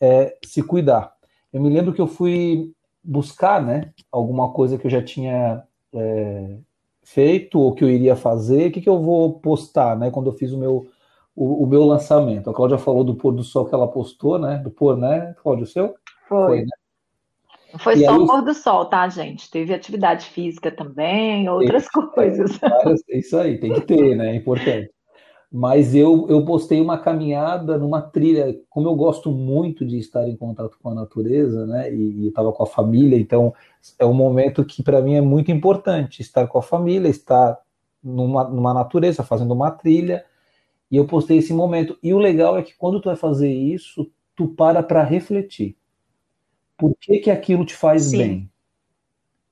é, 0.00 0.36
se 0.44 0.62
cuidar. 0.62 1.14
Eu 1.52 1.62
me 1.62 1.70
lembro 1.70 1.92
que 1.92 2.00
eu 2.00 2.06
fui 2.06 2.72
buscar, 3.02 3.62
né, 3.62 3.92
alguma 4.12 4.50
coisa 4.52 4.76
que 4.76 4.86
eu 4.86 4.90
já 4.90 5.02
tinha 5.02 5.62
é, 5.92 6.56
feito 7.02 7.58
ou 7.58 7.74
que 7.74 7.82
eu 7.82 7.90
iria 7.90 8.16
fazer, 8.16 8.68
o 8.68 8.72
que, 8.72 8.80
que 8.80 8.88
eu 8.88 9.00
vou 9.00 9.34
postar, 9.40 9.96
né, 9.96 10.10
quando 10.10 10.28
eu 10.28 10.34
fiz 10.34 10.52
o 10.52 10.58
meu 10.58 10.86
o, 11.34 11.64
o, 11.64 11.66
meu 11.66 11.84
lançamento. 11.84 12.48
A 12.48 12.54
Cláudia 12.54 12.78
falou 12.78 13.04
do 13.04 13.14
pôr 13.14 13.32
do 13.32 13.42
sol 13.42 13.66
que 13.66 13.74
ela 13.74 13.88
postou, 13.88 14.38
né? 14.38 14.58
Do 14.58 14.70
pôr, 14.70 14.96
né, 14.96 15.34
Cláudia, 15.42 15.64
o 15.64 15.66
seu? 15.66 15.94
Foi. 16.28 16.46
Foi, 16.46 16.60
né? 16.62 16.70
Foi 17.78 17.96
só 17.96 18.16
o 18.16 18.26
pôr 18.26 18.42
do 18.42 18.54
sol, 18.54 18.86
tá, 18.86 19.08
gente? 19.08 19.50
Teve 19.50 19.74
atividade 19.74 20.26
física 20.26 20.70
também, 20.70 21.48
outras 21.48 21.88
coisas. 21.88 22.58
É, 23.10 23.18
isso 23.18 23.36
aí, 23.36 23.58
tem 23.58 23.72
que 23.72 23.80
ter, 23.80 24.16
né? 24.16 24.32
É 24.32 24.36
importante. 24.36 24.90
Mas 25.56 25.94
eu, 25.94 26.26
eu 26.28 26.44
postei 26.44 26.80
uma 26.80 26.98
caminhada 26.98 27.78
numa 27.78 28.02
trilha, 28.02 28.58
como 28.68 28.88
eu 28.88 28.96
gosto 28.96 29.30
muito 29.30 29.86
de 29.86 29.98
estar 29.98 30.28
em 30.28 30.36
contato 30.36 30.76
com 30.82 30.90
a 30.90 30.94
natureza, 30.94 31.64
né? 31.64 31.94
E 31.94 32.26
estava 32.26 32.52
com 32.52 32.64
a 32.64 32.66
família, 32.66 33.16
então 33.16 33.54
é 33.98 34.04
um 34.04 34.12
momento 34.12 34.64
que 34.64 34.82
para 34.82 35.00
mim 35.00 35.14
é 35.14 35.20
muito 35.20 35.52
importante 35.52 36.22
estar 36.22 36.46
com 36.48 36.58
a 36.58 36.62
família, 36.62 37.08
estar 37.08 37.56
numa, 38.02 38.44
numa 38.44 38.74
natureza, 38.74 39.22
fazendo 39.22 39.54
uma 39.54 39.70
trilha. 39.70 40.24
E 40.90 40.96
eu 40.96 41.06
postei 41.06 41.38
esse 41.38 41.52
momento. 41.52 41.98
E 42.02 42.12
o 42.14 42.18
legal 42.18 42.56
é 42.56 42.62
que 42.62 42.74
quando 42.76 43.00
tu 43.00 43.06
vai 43.06 43.16
fazer 43.16 43.52
isso, 43.52 44.10
tu 44.36 44.48
para 44.48 44.82
para 44.82 45.02
refletir. 45.02 45.76
Por 46.76 46.94
que, 47.00 47.18
que 47.18 47.30
aquilo 47.30 47.64
te 47.64 47.74
faz 47.74 48.04
Sim. 48.04 48.18
bem? 48.18 48.50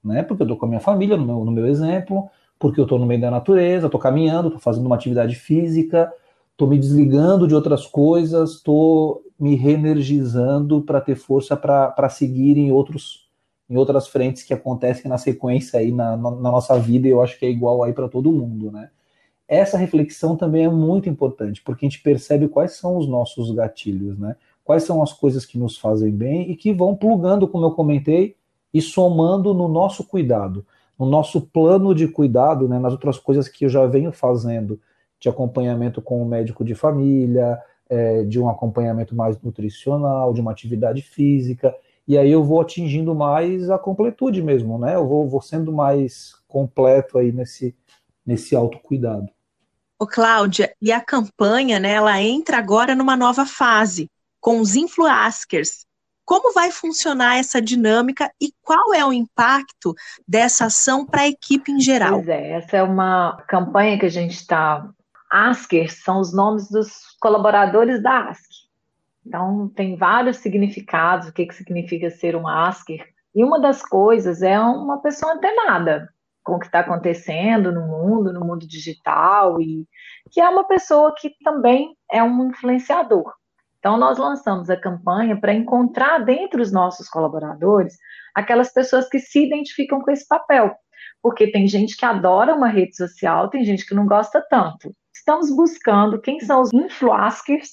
Né? 0.04 0.22
Porque 0.22 0.42
eu 0.42 0.46
estou 0.46 0.56
com 0.56 0.66
a 0.66 0.68
minha 0.68 0.80
família, 0.80 1.16
no 1.16 1.24
meu, 1.24 1.44
no 1.44 1.52
meu 1.52 1.66
exemplo, 1.66 2.28
porque 2.58 2.80
eu 2.80 2.84
estou 2.84 2.98
no 2.98 3.06
meio 3.06 3.20
da 3.20 3.30
natureza, 3.30 3.86
estou 3.86 4.00
caminhando, 4.00 4.48
estou 4.48 4.60
fazendo 4.60 4.86
uma 4.86 4.96
atividade 4.96 5.34
física, 5.34 6.12
estou 6.50 6.68
me 6.68 6.78
desligando 6.78 7.46
de 7.46 7.54
outras 7.54 7.86
coisas, 7.86 8.52
estou 8.52 9.22
me 9.38 9.56
reenergizando 9.56 10.82
para 10.82 11.00
ter 11.00 11.16
força 11.16 11.56
para 11.56 12.08
seguir 12.08 12.56
em 12.56 12.70
outros 12.70 13.28
em 13.68 13.76
outras 13.76 14.06
frentes 14.06 14.42
que 14.42 14.52
acontecem 14.52 15.08
na 15.08 15.16
sequência 15.16 15.80
aí 15.80 15.90
na, 15.90 16.16
na, 16.16 16.30
na 16.30 16.50
nossa 16.50 16.78
vida 16.78 17.08
e 17.08 17.10
eu 17.10 17.22
acho 17.22 17.38
que 17.38 17.46
é 17.46 17.50
igual 17.50 17.82
aí 17.82 17.92
para 17.92 18.08
todo 18.08 18.30
mundo, 18.30 18.70
né? 18.70 18.90
Essa 19.54 19.76
reflexão 19.76 20.36
também 20.36 20.64
é 20.64 20.70
muito 20.70 21.08
importante 21.08 21.62
porque 21.62 21.84
a 21.84 21.88
gente 21.88 22.02
percebe 22.02 22.48
quais 22.48 22.72
são 22.72 22.96
os 22.96 23.06
nossos 23.06 23.50
gatilhos, 23.50 24.18
né? 24.18 24.36
Quais 24.64 24.84
são 24.84 25.02
as 25.02 25.12
coisas 25.12 25.44
que 25.44 25.58
nos 25.58 25.76
fazem 25.76 26.10
bem 26.10 26.50
e 26.50 26.56
que 26.56 26.72
vão 26.72 26.94
plugando, 26.96 27.48
como 27.48 27.66
eu 27.66 27.72
comentei, 27.72 28.36
e 28.72 28.80
somando 28.80 29.52
no 29.52 29.68
nosso 29.68 30.04
cuidado 30.04 30.64
no 31.02 31.06
nosso 31.06 31.40
plano 31.40 31.94
de 31.94 32.06
cuidado, 32.06 32.68
né, 32.68 32.78
nas 32.78 32.92
outras 32.92 33.18
coisas 33.18 33.48
que 33.48 33.64
eu 33.64 33.68
já 33.68 33.84
venho 33.86 34.12
fazendo, 34.12 34.80
de 35.18 35.28
acompanhamento 35.28 36.00
com 36.00 36.22
o 36.22 36.26
médico 36.26 36.64
de 36.64 36.76
família, 36.76 37.60
é, 37.88 38.22
de 38.24 38.40
um 38.40 38.48
acompanhamento 38.48 39.14
mais 39.14 39.40
nutricional, 39.40 40.32
de 40.32 40.40
uma 40.40 40.52
atividade 40.52 41.02
física, 41.02 41.74
e 42.06 42.16
aí 42.16 42.30
eu 42.30 42.44
vou 42.44 42.60
atingindo 42.60 43.14
mais 43.14 43.68
a 43.68 43.78
completude 43.78 44.42
mesmo, 44.42 44.78
né? 44.78 44.94
Eu 44.94 45.06
vou, 45.06 45.28
vou 45.28 45.40
sendo 45.40 45.72
mais 45.72 46.34
completo 46.46 47.18
aí 47.18 47.32
nesse, 47.32 47.74
nesse 48.24 48.54
autocuidado. 48.54 49.28
Ô, 50.02 50.06
Cláudia, 50.06 50.74
e 50.82 50.90
a 50.90 51.00
campanha, 51.00 51.78
né, 51.78 51.92
ela 51.92 52.20
entra 52.20 52.58
agora 52.58 52.92
numa 52.92 53.14
nova 53.14 53.46
fase, 53.46 54.10
com 54.40 54.58
os 54.58 54.74
influaskers, 54.74 55.86
como 56.24 56.52
vai 56.52 56.72
funcionar 56.72 57.36
essa 57.36 57.62
dinâmica 57.62 58.28
e 58.40 58.50
qual 58.62 58.92
é 58.92 59.06
o 59.06 59.12
impacto 59.12 59.94
dessa 60.26 60.64
ação 60.64 61.06
para 61.06 61.20
a 61.20 61.28
equipe 61.28 61.70
em 61.70 61.80
geral? 61.80 62.14
Pois 62.14 62.28
é, 62.30 62.50
essa 62.50 62.78
é 62.78 62.82
uma 62.82 63.40
campanha 63.46 63.96
que 63.96 64.06
a 64.06 64.10
gente 64.10 64.34
está. 64.34 64.90
Asker 65.30 65.94
são 65.94 66.18
os 66.18 66.34
nomes 66.34 66.68
dos 66.68 66.90
colaboradores 67.20 68.02
da 68.02 68.28
Ask. 68.28 68.50
Então, 69.24 69.68
tem 69.68 69.94
vários 69.94 70.38
significados, 70.38 71.28
o 71.28 71.32
que, 71.32 71.46
que 71.46 71.54
significa 71.54 72.10
ser 72.10 72.34
um 72.34 72.48
Asker. 72.48 73.06
E 73.32 73.44
uma 73.44 73.60
das 73.60 73.80
coisas 73.82 74.42
é 74.42 74.58
uma 74.58 75.00
pessoa 75.00 75.34
antenada 75.34 76.12
com 76.42 76.54
o 76.54 76.58
que 76.58 76.66
está 76.66 76.80
acontecendo 76.80 77.72
no 77.72 77.86
mundo, 77.86 78.32
no 78.32 78.44
mundo 78.44 78.66
digital, 78.66 79.60
e 79.60 79.86
que 80.30 80.40
é 80.40 80.48
uma 80.48 80.64
pessoa 80.64 81.14
que 81.16 81.30
também 81.42 81.96
é 82.10 82.22
um 82.22 82.48
influenciador. 82.48 83.32
Então, 83.78 83.96
nós 83.96 84.16
lançamos 84.18 84.70
a 84.70 84.76
campanha 84.76 85.38
para 85.40 85.52
encontrar 85.52 86.18
dentre 86.18 86.62
os 86.62 86.70
nossos 86.70 87.08
colaboradores 87.08 87.96
aquelas 88.34 88.72
pessoas 88.72 89.08
que 89.08 89.18
se 89.18 89.44
identificam 89.44 90.00
com 90.00 90.10
esse 90.10 90.26
papel. 90.26 90.74
Porque 91.20 91.50
tem 91.50 91.66
gente 91.66 91.96
que 91.96 92.04
adora 92.04 92.54
uma 92.54 92.68
rede 92.68 92.96
social, 92.96 93.48
tem 93.48 93.64
gente 93.64 93.86
que 93.86 93.94
não 93.94 94.06
gosta 94.06 94.44
tanto. 94.48 94.94
Estamos 95.14 95.54
buscando 95.54 96.20
quem 96.20 96.40
são 96.40 96.62
os 96.62 96.72
influencers 96.72 97.70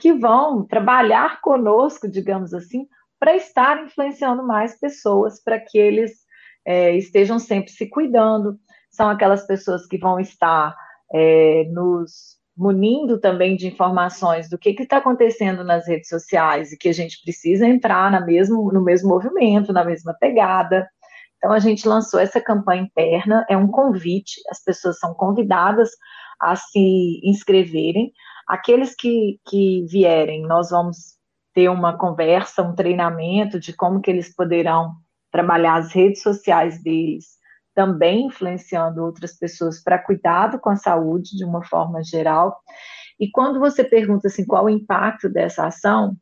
que 0.00 0.12
vão 0.12 0.66
trabalhar 0.66 1.40
conosco, 1.40 2.08
digamos 2.08 2.52
assim, 2.52 2.86
para 3.18 3.36
estar 3.36 3.84
influenciando 3.84 4.42
mais 4.42 4.78
pessoas, 4.80 5.40
para 5.42 5.60
que 5.60 5.78
eles 5.78 6.21
é, 6.64 6.96
estejam 6.96 7.38
sempre 7.38 7.70
se 7.70 7.88
cuidando. 7.88 8.58
São 8.90 9.08
aquelas 9.08 9.46
pessoas 9.46 9.86
que 9.86 9.98
vão 9.98 10.20
estar 10.20 10.74
é, 11.12 11.64
nos 11.70 12.40
munindo 12.56 13.18
também 13.18 13.56
de 13.56 13.66
informações 13.66 14.48
do 14.48 14.58
que 14.58 14.70
está 14.70 14.98
acontecendo 14.98 15.64
nas 15.64 15.86
redes 15.88 16.08
sociais 16.08 16.70
e 16.70 16.76
que 16.76 16.88
a 16.88 16.92
gente 16.92 17.20
precisa 17.22 17.66
entrar 17.66 18.10
na 18.10 18.20
mesmo, 18.20 18.70
no 18.72 18.82
mesmo 18.82 19.08
movimento, 19.08 19.72
na 19.72 19.84
mesma 19.84 20.14
pegada. 20.14 20.86
Então, 21.36 21.50
a 21.50 21.58
gente 21.58 21.88
lançou 21.88 22.20
essa 22.20 22.40
campanha 22.40 22.82
interna, 22.82 23.44
é 23.48 23.56
um 23.56 23.68
convite, 23.68 24.40
as 24.50 24.62
pessoas 24.62 24.98
são 24.98 25.14
convidadas 25.14 25.90
a 26.40 26.54
se 26.54 27.20
inscreverem. 27.24 28.12
Aqueles 28.46 28.94
que, 28.94 29.40
que 29.46 29.84
vierem, 29.88 30.42
nós 30.42 30.70
vamos 30.70 31.16
ter 31.54 31.68
uma 31.68 31.96
conversa, 31.98 32.62
um 32.62 32.74
treinamento 32.74 33.58
de 33.58 33.72
como 33.72 34.00
que 34.00 34.10
eles 34.10 34.34
poderão 34.34 34.92
trabalhar 35.32 35.76
as 35.76 35.92
redes 35.92 36.22
sociais 36.22 36.80
deles 36.82 37.42
também 37.74 38.26
influenciando 38.26 39.02
outras 39.02 39.36
pessoas 39.36 39.82
para 39.82 39.98
cuidado 39.98 40.58
com 40.60 40.70
a 40.70 40.76
saúde 40.76 41.36
de 41.36 41.44
uma 41.44 41.64
forma 41.64 42.02
geral. 42.04 42.60
E 43.18 43.30
quando 43.30 43.58
você 43.58 43.82
pergunta 43.82 44.28
assim 44.28 44.44
qual 44.44 44.66
o 44.66 44.70
impacto 44.70 45.28
dessa 45.28 45.66
ação, 45.66 46.16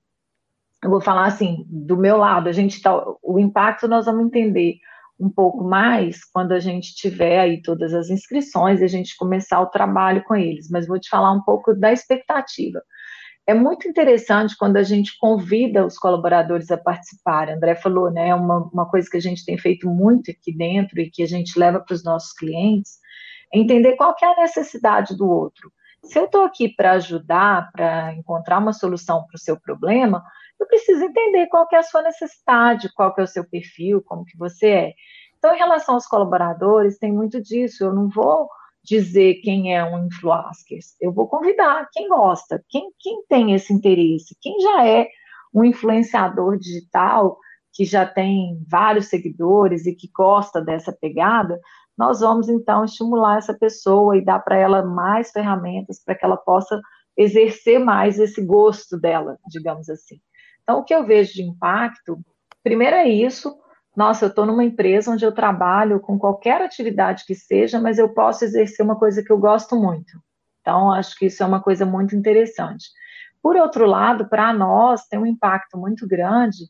eu 0.83 0.91
vou 0.91 1.01
falar 1.01 1.27
assim, 1.27 1.67
do 1.69 1.97
meu 1.97 2.17
lado, 2.17 2.49
a 2.49 2.53
gente 2.53 2.81
tá, 2.81 3.05
o 3.23 3.39
impacto 3.39 3.89
nós 3.89 4.07
vamos 4.07 4.27
entender 4.27 4.77
um 5.19 5.29
pouco 5.29 5.63
mais 5.63 6.25
quando 6.25 6.53
a 6.53 6.61
gente 6.61 6.95
tiver 6.95 7.41
aí 7.41 7.61
todas 7.61 7.93
as 7.93 8.09
inscrições 8.09 8.81
e 8.81 8.85
a 8.85 8.89
gente 8.89 9.17
começar 9.19 9.61
o 9.61 9.67
trabalho 9.67 10.23
com 10.25 10.35
eles, 10.35 10.71
mas 10.71 10.87
vou 10.87 10.99
te 10.99 11.11
falar 11.11 11.33
um 11.33 11.43
pouco 11.43 11.75
da 11.75 11.93
expectativa. 11.93 12.81
É 13.51 13.55
muito 13.55 13.89
interessante 13.89 14.57
quando 14.57 14.77
a 14.77 14.83
gente 14.85 15.19
convida 15.19 15.85
os 15.85 15.99
colaboradores 15.99 16.71
a 16.71 16.79
participarem. 16.79 17.57
André 17.57 17.75
falou, 17.75 18.09
né? 18.09 18.33
Uma, 18.33 18.59
uma 18.73 18.89
coisa 18.89 19.11
que 19.11 19.17
a 19.17 19.21
gente 19.21 19.45
tem 19.45 19.59
feito 19.59 19.89
muito 19.89 20.31
aqui 20.31 20.57
dentro 20.57 21.01
e 21.01 21.11
que 21.11 21.21
a 21.21 21.27
gente 21.27 21.59
leva 21.59 21.81
para 21.81 21.93
os 21.93 22.05
nossos 22.05 22.33
clientes, 22.33 23.01
é 23.53 23.59
entender 23.59 23.97
qual 23.97 24.15
que 24.15 24.25
é 24.25 24.33
a 24.33 24.43
necessidade 24.43 25.17
do 25.17 25.29
outro. 25.29 25.73
Se 26.05 26.17
eu 26.17 26.27
estou 26.27 26.45
aqui 26.45 26.69
para 26.69 26.93
ajudar, 26.93 27.73
para 27.73 28.15
encontrar 28.15 28.59
uma 28.59 28.73
solução 28.73 29.27
para 29.27 29.35
o 29.35 29.41
seu 29.41 29.59
problema, 29.59 30.23
eu 30.61 30.69
preciso 30.69 31.03
entender 31.03 31.49
qual 31.49 31.67
que 31.67 31.75
é 31.75 31.81
a 31.81 31.83
sua 31.83 32.03
necessidade, 32.03 32.89
qual 32.95 33.13
que 33.13 33.21
é 33.21 33.25
o 33.25 33.27
seu 33.27 33.43
perfil, 33.43 34.01
como 34.01 34.25
que 34.25 34.39
você 34.39 34.69
é. 34.69 34.93
Então, 35.39 35.53
em 35.53 35.59
relação 35.59 35.97
aos 35.97 36.07
colaboradores, 36.07 36.99
tem 36.99 37.13
muito 37.13 37.43
disso. 37.43 37.83
Eu 37.83 37.93
não 37.93 38.09
vou 38.09 38.49
dizer 38.83 39.41
quem 39.43 39.77
é 39.77 39.85
um 39.85 40.07
influencer. 40.07 40.79
Eu 41.01 41.13
vou 41.13 41.29
convidar 41.29 41.89
quem 41.93 42.09
gosta, 42.09 42.65
quem, 42.69 42.91
quem 42.99 43.25
tem 43.29 43.55
esse 43.55 43.73
interesse, 43.73 44.37
quem 44.41 44.61
já 44.61 44.87
é 44.87 45.09
um 45.55 45.65
influenciador 45.65 46.59
digital, 46.59 47.39
que 47.73 47.85
já 47.85 48.07
tem 48.07 48.63
vários 48.69 49.07
seguidores 49.07 49.87
e 49.87 49.95
que 49.95 50.11
gosta 50.15 50.61
dessa 50.61 50.93
pegada, 50.93 51.61
nós 51.97 52.21
vamos 52.21 52.49
então 52.49 52.85
estimular 52.85 53.39
essa 53.39 53.55
pessoa 53.55 54.17
e 54.17 54.25
dar 54.25 54.41
para 54.41 54.57
ela 54.57 54.83
mais 54.83 55.31
ferramentas 55.31 56.03
para 56.03 56.15
que 56.15 56.25
ela 56.25 56.37
possa 56.37 56.81
exercer 57.17 57.79
mais 57.79 58.19
esse 58.19 58.43
gosto 58.43 58.99
dela, 58.99 59.39
digamos 59.49 59.89
assim. 59.91 60.19
Então, 60.63 60.81
o 60.81 60.85
que 60.85 60.95
eu 60.95 61.05
vejo 61.05 61.35
de 61.35 61.43
impacto, 61.43 62.19
primeiro 62.63 62.97
é 62.97 63.09
isso, 63.09 63.55
nossa, 63.97 64.25
eu 64.25 64.29
estou 64.29 64.47
numa 64.47 64.65
empresa 64.65 65.11
onde 65.11 65.25
eu 65.25 65.33
trabalho 65.33 66.01
com 66.01 66.19
qualquer 66.19 66.63
atividade 66.63 67.25
que 67.27 67.35
seja, 67.35 67.81
mas 67.81 67.99
eu 67.99 68.09
posso 68.09 68.45
exercer 68.45 68.85
uma 68.85 68.97
coisa 68.97 69.23
que 69.23 69.33
eu 69.33 69.39
gosto 69.39 69.77
muito. 69.77 70.21
Então, 70.61 70.93
acho 70.93 71.17
que 71.19 71.27
isso 71.27 71.43
é 71.43 71.47
uma 71.47 71.61
coisa 71.61 71.85
muito 71.85 72.15
interessante. 72.15 72.89
Por 73.43 73.57
outro 73.57 73.87
lado, 73.87 74.29
para 74.29 74.53
nós 74.53 75.07
tem 75.07 75.19
um 75.19 75.27
impacto 75.27 75.77
muito 75.77 76.07
grande 76.07 76.67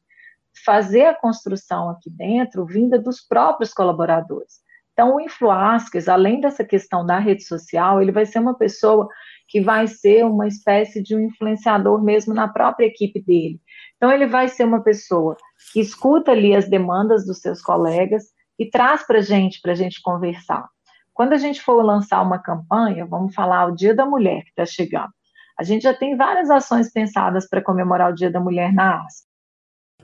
fazer 0.65 1.07
a 1.07 1.15
construção 1.15 1.91
aqui 1.91 2.11
dentro 2.11 2.67
vinda 2.67 2.99
dos 2.99 3.21
próprios 3.21 3.73
colaboradores. 3.73 4.61
Então, 4.93 5.17
o 5.17 5.21
Influaskers, 5.21 6.09
além 6.09 6.41
dessa 6.41 6.65
questão 6.65 7.05
da 7.05 7.19
rede 7.19 7.45
social, 7.45 8.03
ele 8.03 8.13
vai 8.13 8.27
ser 8.27 8.39
uma 8.39 8.57
pessoa 8.57 9.09
que 9.49 9.61
vai 9.61 9.87
ser 9.87 10.25
uma 10.25 10.47
espécie 10.47 11.03
de 11.03 11.17
um 11.17 11.21
influenciador 11.21 12.03
mesmo 12.03 12.35
na 12.35 12.49
própria 12.49 12.87
equipe 12.87 13.21
dele. 13.21 13.61
Então, 14.01 14.11
ele 14.11 14.27
vai 14.27 14.49
ser 14.49 14.65
uma 14.65 14.83
pessoa 14.83 15.37
que 15.75 15.79
escuta 15.79 16.31
ali 16.31 16.57
as 16.57 16.67
demandas 16.67 17.27
dos 17.27 17.41
seus 17.41 17.61
colegas 17.61 18.25
e 18.59 18.65
traz 18.65 19.07
para 19.07 19.19
a 19.19 19.23
gente, 19.23 19.61
para 19.61 19.73
a 19.73 19.75
gente 19.75 20.01
conversar. 20.01 20.67
Quando 21.13 21.35
a 21.35 21.37
gente 21.37 21.61
for 21.61 21.83
lançar 21.85 22.23
uma 22.23 22.39
campanha, 22.39 23.05
vamos 23.05 23.35
falar 23.35 23.67
o 23.67 23.77
Dia 23.77 23.95
da 23.95 24.07
Mulher 24.07 24.43
que 24.45 24.49
está 24.49 24.65
chegando. 24.65 25.11
A 25.59 25.63
gente 25.63 25.83
já 25.83 25.93
tem 25.93 26.17
várias 26.17 26.51
ações 26.51 26.91
pensadas 26.91 27.47
para 27.47 27.61
comemorar 27.61 28.11
o 28.11 28.15
Dia 28.15 28.31
da 28.31 28.41
Mulher 28.41 28.73
na 28.73 29.05
ASC. 29.05 29.27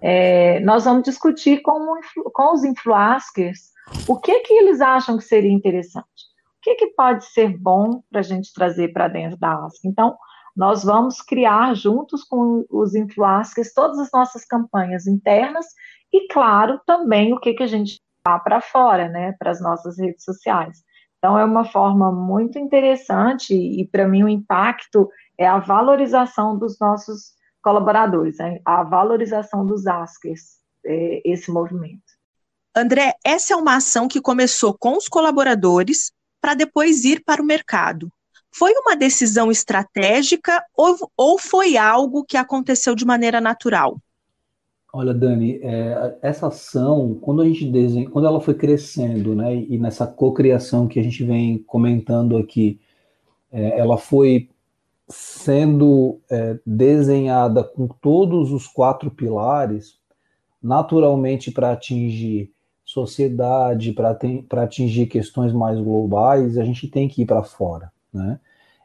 É, 0.03 0.61
nós 0.61 0.85
vamos 0.85 1.05
discutir 1.05 1.63
com, 1.63 1.99
com 2.35 2.53
os 2.53 2.65
influencers 2.65 3.71
o 4.07 4.21
que, 4.21 4.41
que 4.41 4.53
eles 4.53 4.83
acham 4.83 5.17
que 5.17 5.25
seria 5.25 5.51
interessante. 5.51 6.05
O 6.59 6.61
que, 6.61 6.75
que 6.75 6.89
pode 6.89 7.25
ser 7.25 7.57
bom 7.57 8.03
para 8.11 8.21
a 8.21 8.23
gente 8.23 8.53
trazer 8.53 8.93
para 8.93 9.09
dentro 9.09 9.39
da 9.39 9.65
ASC. 9.65 9.89
Então, 9.89 10.19
nós 10.57 10.83
vamos 10.83 11.21
criar 11.21 11.75
juntos 11.75 12.25
com 12.25 12.65
os 12.71 12.95
influencers 12.95 13.75
todas 13.75 13.99
as 13.99 14.11
nossas 14.13 14.45
campanhas 14.45 15.07
internas 15.07 15.67
e, 16.13 16.27
claro, 16.29 16.81
também 16.87 17.35
o 17.35 17.39
que, 17.39 17.53
que 17.55 17.63
a 17.63 17.67
gente 17.67 18.01
dá 18.25 18.39
para 18.39 18.61
fora, 18.61 19.09
né, 19.09 19.35
para 19.39 19.51
as 19.51 19.61
nossas 19.61 19.99
redes 19.99 20.25
sociais. 20.25 20.79
Então, 21.19 21.39
é 21.39 21.45
uma 21.45 21.65
forma 21.65 22.11
muito 22.13 22.59
interessante 22.59 23.55
e, 23.55 23.87
para 23.87 24.07
mim, 24.07 24.23
o 24.23 24.29
impacto 24.29 25.09
é 25.39 25.47
a 25.47 25.59
valorização 25.59 26.59
dos 26.59 26.79
nossos 26.79 27.35
colaboradores, 27.63 28.39
né? 28.39 28.61
a 28.65 28.85
valorização 28.85 29.67
dos 29.67 29.87
askers, 29.87 30.59
é, 30.85 31.21
esse 31.25 31.51
movimento. 31.51 32.05
André, 32.77 33.15
essa 33.25 33.55
é 33.55 33.57
uma 33.57 33.77
ação 33.77 34.07
que 34.07 34.21
começou 34.21 34.77
com 34.79 34.97
os 34.97 35.09
colaboradores 35.09 36.13
para 36.41 36.55
depois 36.55 37.05
ir 37.05 37.25
para 37.25 37.43
o 37.43 37.45
mercado. 37.45 38.09
Foi 38.59 38.73
uma 38.73 38.97
decisão 38.97 39.51
estratégica 39.51 40.65
ou, 40.75 40.97
ou 41.15 41.39
foi 41.39 41.77
algo 41.77 42.25
que 42.25 42.39
aconteceu 42.39 42.95
de 42.95 43.05
maneira 43.05 43.39
natural? 43.39 43.99
Olha, 44.91 45.13
Dani, 45.13 45.61
é, 45.63 46.17
essa 46.23 46.47
ação, 46.47 47.19
quando 47.21 47.43
a 47.43 47.45
gente 47.45 47.67
desenha, 47.71 48.09
quando 48.09 48.27
ela 48.27 48.41
foi 48.41 48.55
crescendo, 48.55 49.35
né, 49.35 49.55
e 49.55 49.77
nessa 49.77 50.07
cocriação 50.07 50.89
que 50.89 50.99
a 50.99 51.03
gente 51.03 51.23
vem 51.23 51.59
comentando 51.59 52.39
aqui, 52.39 52.81
é, 53.53 53.79
ela 53.79 53.99
foi 53.99 54.49
sendo 55.07 56.19
é, 56.31 56.59
desenhada 56.65 57.63
com 57.63 57.87
todos 57.87 58.53
os 58.53 58.67
quatro 58.67 59.11
pilares, 59.11 59.99
naturalmente 60.63 61.51
para 61.51 61.73
atingir 61.73 62.51
sociedade, 62.87 63.93
para 63.93 64.63
atingir 64.63 65.09
questões 65.09 65.53
mais 65.53 65.79
globais, 65.79 66.57
a 66.57 66.65
gente 66.65 66.89
tem 66.89 67.07
que 67.07 67.21
ir 67.21 67.27
para 67.27 67.43
fora, 67.43 67.93
né? 68.17 68.41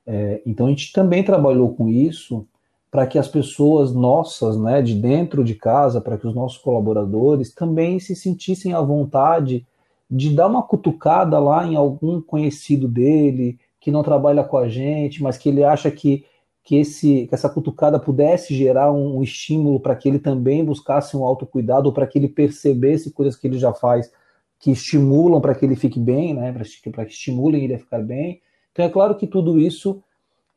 É, 0.06 0.42
então 0.46 0.68
a 0.68 0.70
gente 0.70 0.92
também 0.92 1.24
trabalhou 1.24 1.74
com 1.74 1.88
isso 1.88 2.46
para 2.90 3.08
que 3.08 3.18
as 3.18 3.28
pessoas 3.28 3.94
nossas, 3.94 4.60
né, 4.60 4.82
de 4.82 4.94
dentro 4.94 5.44
de 5.44 5.56
casa, 5.56 6.02
para 6.02 6.18
que 6.18 6.28
os 6.28 6.36
nossos 6.36 6.58
colaboradores 6.58 7.54
também 7.54 8.00
se 8.00 8.16
sentissem 8.16 8.74
à 8.74 8.82
vontade 8.82 9.66
de 10.10 10.30
dar 10.36 10.48
uma 10.48 10.62
cutucada 10.62 11.40
lá 11.40 11.66
em 11.66 11.76
algum 11.76 12.22
conhecido 12.22 12.88
dele 12.88 13.58
que 13.80 13.90
não 13.90 14.04
trabalha 14.04 14.44
com 14.44 14.58
a 14.58 14.68
gente, 14.68 15.24
mas 15.24 15.38
que 15.38 15.48
ele 15.50 15.64
acha 15.64 15.90
que 15.90 16.26
que, 16.64 16.76
esse, 16.76 17.26
que 17.28 17.34
essa 17.34 17.50
cutucada 17.50 18.00
pudesse 18.00 18.54
gerar 18.56 18.92
um, 18.92 19.18
um 19.18 19.24
estímulo 19.24 19.80
para 19.80 19.96
que 19.96 20.08
ele 20.08 20.20
também 20.20 20.64
buscasse 20.64 21.18
um 21.18 21.26
autocuidado, 21.26 21.88
ou 21.88 21.94
para 21.94 22.06
que 22.06 22.20
ele 22.20 22.28
percebesse 22.28 23.12
coisas 23.12 23.36
que 23.36 23.48
ele 23.48 23.58
já 23.58 23.74
faz 23.74 24.12
que 24.60 24.72
estimulam 24.72 25.42
para 25.42 25.56
que 25.56 25.66
ele 25.66 25.76
fique 25.76 26.00
bem, 26.00 26.36
né, 26.36 26.54
para 26.92 27.06
que 27.06 27.12
estimulem 27.12 27.64
ele 27.64 27.74
a 27.74 27.80
ficar 27.80 28.00
bem. 28.00 28.40
Então 28.72 28.86
é 28.86 28.90
claro 28.90 29.16
que 29.16 29.28
tudo 29.28 29.60
isso 29.60 30.04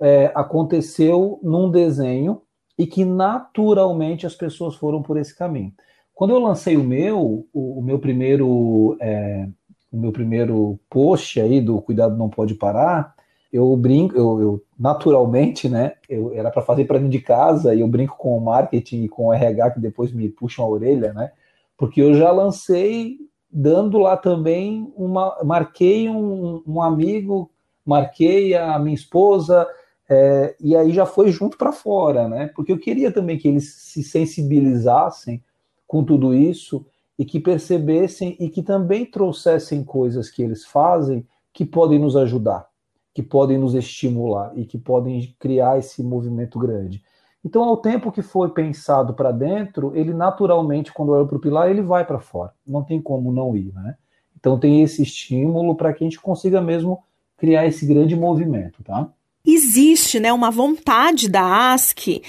é, 0.01 0.33
aconteceu 0.35 1.39
num 1.43 1.71
desenho 1.71 2.43
e 2.79 2.87
que 2.87 3.05
naturalmente 3.05 4.27
as 4.27 4.35
pessoas 4.35 4.75
foram 4.75 5.03
por 5.03 5.17
esse 5.17 5.37
caminho. 5.37 5.73
Quando 6.15 6.31
eu 6.31 6.39
lancei 6.39 6.77
o 6.77 6.85
meu, 6.85 7.47
o, 7.53 7.79
o 7.79 7.83
meu 7.83 7.99
primeiro 7.99 8.97
é, 9.01 9.49
o 9.95 9.97
meu 9.97 10.11
primeiro 10.11 10.79
post 10.91 11.41
aí 11.41 11.61
do 11.61 11.81
Cuidado 11.81 12.17
Não 12.17 12.29
Pode 12.29 12.55
Parar, 12.55 13.15
eu 13.53 13.77
brinco, 13.77 14.17
eu, 14.17 14.41
eu 14.41 14.65
naturalmente, 14.77 15.69
né, 15.69 15.93
eu 16.09 16.35
era 16.35 16.51
para 16.51 16.61
fazer 16.61 16.85
para 16.87 16.99
mim 16.99 17.09
de 17.09 17.21
casa 17.21 17.73
e 17.73 17.81
eu 17.81 17.87
brinco 17.87 18.17
com 18.19 18.37
o 18.37 18.41
marketing 18.41 19.05
e 19.05 19.09
com 19.09 19.27
o 19.27 19.33
RH 19.33 19.71
que 19.71 19.81
depois 19.81 20.13
me 20.13 20.29
puxam 20.29 20.65
a 20.65 20.69
orelha, 20.69 21.13
né, 21.13 21.31
porque 21.79 22.03
eu 22.03 22.15
já 22.15 22.33
lancei 22.33 23.19
dando 23.49 23.99
lá 23.99 24.17
também 24.17 24.93
uma, 24.97 25.39
marquei 25.45 26.09
um, 26.09 26.61
um 26.67 26.83
amigo, 26.83 27.49
marquei 27.85 28.55
a 28.55 28.79
minha 28.79 28.95
esposa, 28.95 29.67
é, 30.09 30.55
e 30.61 30.77
aí 30.77 30.93
já 30.93 31.07
foi 31.07 31.31
junto 31.31 31.57
para 31.57 31.73
fora, 31.73 32.29
né? 32.29 32.51
Porque 32.55 32.73
eu 32.73 32.79
queria 32.79 33.11
também 33.11 33.39
que 33.39 33.49
eles 33.49 33.73
se 33.75 34.03
sensibilizassem 34.03 35.43
com 35.87 36.05
tudo 36.05 36.35
isso 36.35 36.85
e 37.19 37.25
que 37.25 37.41
percebessem 37.41 38.37
e 38.41 38.49
que 38.49 38.63
também 38.63 39.07
trouxessem 39.07 39.85
coisas 39.85 40.31
que 40.31 40.43
eles 40.43 40.65
fazem 40.65 41.27
que 41.53 41.65
podem 41.65 41.99
nos 41.99 42.17
ajudar, 42.17 42.67
que 43.15 43.23
podem 43.23 43.57
nos 43.57 43.75
estimular 43.75 44.53
e 44.57 44.65
que 44.65 44.77
podem 44.77 45.35
criar 45.39 45.79
esse 45.79 46.03
movimento 46.03 46.59
grande. 46.59 47.03
Então, 47.45 47.63
ao 47.63 47.77
tempo 47.77 48.11
que 48.11 48.23
foi 48.23 48.51
pensado 48.51 49.15
para 49.15 49.31
dentro, 49.31 49.95
ele 49.95 50.15
naturalmente, 50.15 50.93
quando 50.93 51.13
olha 51.13 51.27
para 51.27 51.37
o 51.37 51.41
pilar, 51.41 51.71
ele 51.71 51.83
vai 51.83 52.05
para 52.05 52.19
fora. 52.19 52.53
Não 52.67 52.83
tem 52.83 53.01
como 53.01 53.31
não 53.31 53.55
ir, 53.55 53.73
né? 53.75 53.97
Então, 54.37 54.59
tem 54.59 54.83
esse 54.83 55.03
estímulo 55.03 55.77
para 55.77 55.93
que 55.93 56.03
a 56.03 56.07
gente 56.07 56.21
consiga 56.21 56.61
mesmo 56.61 57.03
criar 57.37 57.67
esse 57.67 57.87
grande 57.87 58.17
movimento, 58.17 58.83
tá? 58.83 59.11
existe 59.47 60.19
né, 60.19 60.33
uma 60.33 60.51
vontade 60.51 61.29
da 61.29 61.73
ASC 61.73 62.23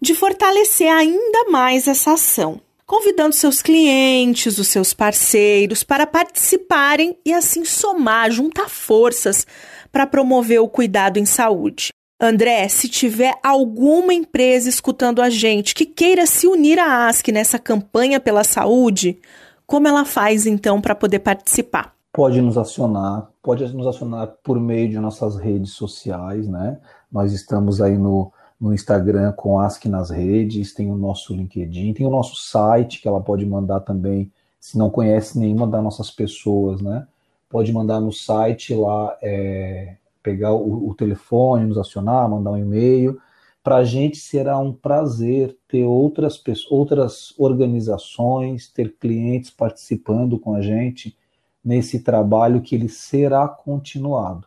de 0.00 0.14
fortalecer 0.14 0.90
ainda 0.90 1.50
mais 1.50 1.88
essa 1.88 2.12
ação, 2.12 2.60
convidando 2.86 3.34
seus 3.34 3.60
clientes, 3.60 4.58
os 4.58 4.68
seus 4.68 4.94
parceiros 4.94 5.82
para 5.82 6.06
participarem 6.06 7.18
e 7.24 7.32
assim 7.32 7.64
somar, 7.64 8.30
juntar 8.30 8.68
forças 8.70 9.46
para 9.90 10.06
promover 10.06 10.60
o 10.60 10.68
cuidado 10.68 11.18
em 11.18 11.26
saúde. 11.26 11.88
André, 12.22 12.68
se 12.68 12.88
tiver 12.88 13.34
alguma 13.42 14.12
empresa 14.12 14.68
escutando 14.68 15.22
a 15.22 15.30
gente 15.30 15.74
que 15.74 15.86
queira 15.86 16.26
se 16.26 16.46
unir 16.46 16.78
à 16.78 17.08
ASC 17.08 17.28
nessa 17.32 17.58
campanha 17.58 18.20
pela 18.20 18.44
saúde, 18.44 19.18
como 19.66 19.88
ela 19.88 20.04
faz 20.04 20.46
então 20.46 20.80
para 20.80 20.94
poder 20.94 21.20
participar? 21.20 21.94
Pode 22.12 22.40
nos 22.42 22.58
acionar, 22.58 23.30
pode 23.42 23.64
nos 23.74 23.86
acionar 23.86 24.34
por 24.42 24.58
meio 24.58 24.88
de 24.88 24.98
nossas 24.98 25.36
redes 25.36 25.72
sociais, 25.72 26.48
né? 26.48 26.80
Nós 27.10 27.32
estamos 27.32 27.80
aí 27.80 27.96
no, 27.96 28.32
no 28.60 28.74
Instagram 28.74 29.32
com 29.32 29.58
Ask 29.60 29.84
nas 29.86 30.10
redes, 30.10 30.74
tem 30.74 30.90
o 30.90 30.96
nosso 30.96 31.34
LinkedIn, 31.34 31.94
tem 31.94 32.06
o 32.06 32.10
nosso 32.10 32.36
site 32.36 33.00
que 33.00 33.08
ela 33.08 33.20
pode 33.20 33.46
mandar 33.46 33.80
também, 33.80 34.30
se 34.58 34.76
não 34.76 34.90
conhece 34.90 35.38
nenhuma 35.38 35.66
das 35.66 35.82
nossas 35.82 36.10
pessoas, 36.10 36.80
né? 36.80 37.06
Pode 37.48 37.72
mandar 37.72 38.00
no 38.00 38.12
site 38.12 38.74
lá, 38.74 39.16
é, 39.22 39.96
pegar 40.22 40.52
o, 40.52 40.88
o 40.88 40.94
telefone, 40.94 41.66
nos 41.66 41.78
acionar, 41.78 42.28
mandar 42.28 42.52
um 42.52 42.58
e-mail. 42.58 43.20
Para 43.62 43.76
a 43.76 43.84
gente 43.84 44.18
será 44.18 44.58
um 44.58 44.72
prazer 44.72 45.56
ter 45.68 45.84
outras, 45.84 46.40
outras 46.70 47.34
organizações, 47.38 48.68
ter 48.68 48.94
clientes 48.98 49.50
participando 49.50 50.38
com 50.38 50.54
a 50.54 50.62
gente 50.62 51.16
nesse 51.64 52.00
trabalho 52.00 52.60
que 52.60 52.74
ele 52.74 52.88
será 52.88 53.46
continuado. 53.48 54.46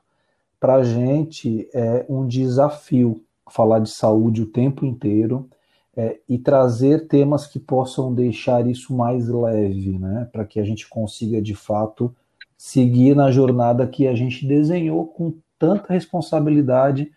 Para 0.59 0.75
a 0.75 0.83
gente 0.83 1.69
é 1.73 2.05
um 2.07 2.27
desafio 2.27 3.23
falar 3.49 3.79
de 3.79 3.89
saúde 3.89 4.41
o 4.41 4.47
tempo 4.47 4.85
inteiro 4.85 5.49
é, 5.95 6.19
e 6.27 6.37
trazer 6.37 7.07
temas 7.07 7.45
que 7.45 7.59
possam 7.59 8.13
deixar 8.13 8.65
isso 8.67 8.95
mais 8.95 9.27
leve, 9.27 9.99
né? 9.99 10.27
Para 10.31 10.45
que 10.45 10.59
a 10.59 10.63
gente 10.63 10.87
consiga 10.87 11.41
de 11.41 11.53
fato 11.53 12.15
seguir 12.57 13.15
na 13.15 13.29
jornada 13.29 13.85
que 13.85 14.07
a 14.07 14.15
gente 14.15 14.47
desenhou 14.47 15.05
com 15.05 15.33
tanta 15.59 15.93
responsabilidade 15.93 17.11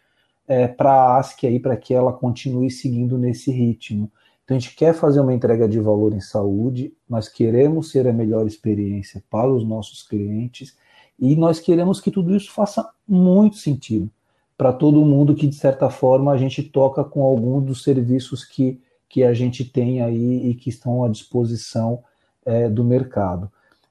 é, 0.46 0.68
para 0.68 0.92
a 0.92 1.18
ASC 1.18 1.46
aí, 1.46 1.58
para 1.58 1.76
que 1.76 1.94
ela 1.94 2.12
continue 2.12 2.70
seguindo 2.70 3.16
nesse 3.16 3.50
ritmo. 3.50 4.10
Então 4.46 4.56
a 4.56 4.60
gente 4.60 4.76
quer 4.76 4.94
fazer 4.94 5.18
uma 5.18 5.34
entrega 5.34 5.68
de 5.68 5.80
valor 5.80 6.14
em 6.14 6.20
saúde, 6.20 6.94
nós 7.08 7.28
queremos 7.28 7.90
ser 7.90 8.06
a 8.06 8.12
melhor 8.12 8.46
experiência 8.46 9.20
para 9.28 9.52
os 9.52 9.66
nossos 9.66 10.06
clientes 10.06 10.78
e 11.18 11.34
nós 11.34 11.58
queremos 11.58 12.00
que 12.00 12.12
tudo 12.12 12.34
isso 12.34 12.52
faça 12.52 12.88
muito 13.08 13.56
sentido 13.56 14.08
para 14.56 14.72
todo 14.72 15.04
mundo 15.04 15.34
que, 15.34 15.46
de 15.46 15.54
certa 15.56 15.90
forma, 15.90 16.32
a 16.32 16.36
gente 16.36 16.62
toca 16.62 17.04
com 17.04 17.22
algum 17.22 17.60
dos 17.60 17.82
serviços 17.82 18.44
que, 18.44 18.80
que 19.08 19.22
a 19.22 19.34
gente 19.34 19.64
tem 19.64 20.00
aí 20.00 20.48
e 20.48 20.54
que 20.54 20.70
estão 20.70 21.04
à 21.04 21.08
disposição 21.08 22.02
é, 22.44 22.68
do 22.68 22.82
mercado. 22.82 23.50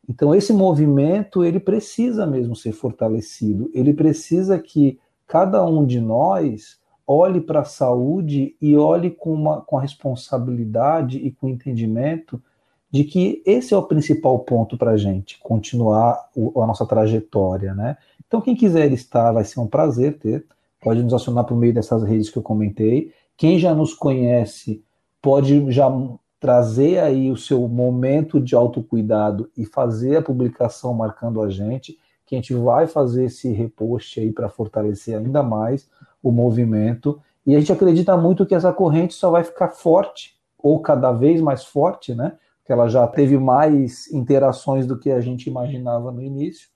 Então, 0.09 0.33
esse 0.33 0.53
movimento, 0.53 1.43
ele 1.43 1.59
precisa 1.59 2.25
mesmo 2.25 2.55
ser 2.55 2.71
fortalecido, 2.71 3.69
ele 3.73 3.93
precisa 3.93 4.57
que 4.57 4.99
cada 5.27 5.63
um 5.65 5.85
de 5.85 5.99
nós 5.99 6.79
olhe 7.07 7.39
para 7.41 7.61
a 7.61 7.65
saúde 7.65 8.55
e 8.61 8.75
olhe 8.75 9.11
com, 9.11 9.33
uma, 9.33 9.61
com 9.61 9.77
a 9.77 9.81
responsabilidade 9.81 11.17
e 11.17 11.31
com 11.31 11.47
o 11.47 11.49
entendimento 11.49 12.41
de 12.89 13.03
que 13.03 13.43
esse 13.45 13.73
é 13.73 13.77
o 13.77 13.83
principal 13.83 14.39
ponto 14.39 14.77
para 14.77 14.91
a 14.91 14.97
gente 14.97 15.37
continuar 15.39 16.29
o, 16.35 16.61
a 16.61 16.67
nossa 16.67 16.85
trajetória, 16.85 17.73
né? 17.73 17.97
Então, 18.27 18.41
quem 18.41 18.55
quiser 18.55 18.91
estar, 18.91 19.31
vai 19.31 19.43
ser 19.43 19.59
um 19.59 19.67
prazer 19.67 20.17
ter. 20.17 20.45
Pode 20.81 21.03
nos 21.03 21.13
acionar 21.13 21.43
por 21.45 21.55
meio 21.55 21.73
dessas 21.73 22.03
redes 22.03 22.29
que 22.29 22.37
eu 22.37 22.43
comentei. 22.43 23.11
Quem 23.37 23.59
já 23.59 23.73
nos 23.73 23.93
conhece 23.93 24.83
pode 25.21 25.71
já 25.71 25.91
trazer 26.39 26.99
aí 26.99 27.31
o 27.31 27.37
seu 27.37 27.67
momento 27.67 28.39
de 28.39 28.55
autocuidado 28.55 29.49
e 29.57 29.65
fazer 29.65 30.17
a 30.17 30.21
publicação 30.21 30.93
marcando 30.93 31.41
a 31.41 31.49
gente, 31.49 31.97
que 32.25 32.35
a 32.35 32.37
gente 32.37 32.53
vai 32.53 32.87
fazer 32.87 33.25
esse 33.25 33.51
repost 33.51 34.19
aí 34.19 34.31
para 34.31 34.49
fortalecer 34.49 35.17
ainda 35.17 35.43
mais 35.43 35.89
o 36.25 36.31
movimento. 36.31 37.21
E 37.45 37.55
a 37.55 37.59
gente 37.59 37.71
acredita 37.71 38.17
muito 38.17 38.47
que 38.47 38.55
essa 38.55 38.73
corrente 38.73 39.13
só 39.13 39.29
vai 39.29 39.43
ficar 39.43 39.69
forte, 39.69 40.35
ou 40.57 40.79
cada 40.79 41.11
vez 41.11 41.39
mais 41.39 41.63
forte, 41.63 42.15
né? 42.15 42.33
Que 42.65 42.73
ela 42.73 42.89
já 42.89 43.05
teve 43.05 43.37
mais 43.37 44.11
interações 44.11 44.87
do 44.87 44.97
que 44.97 45.11
a 45.11 45.21
gente 45.21 45.47
imaginava 45.47 46.11
no 46.11 46.23
início. 46.23 46.67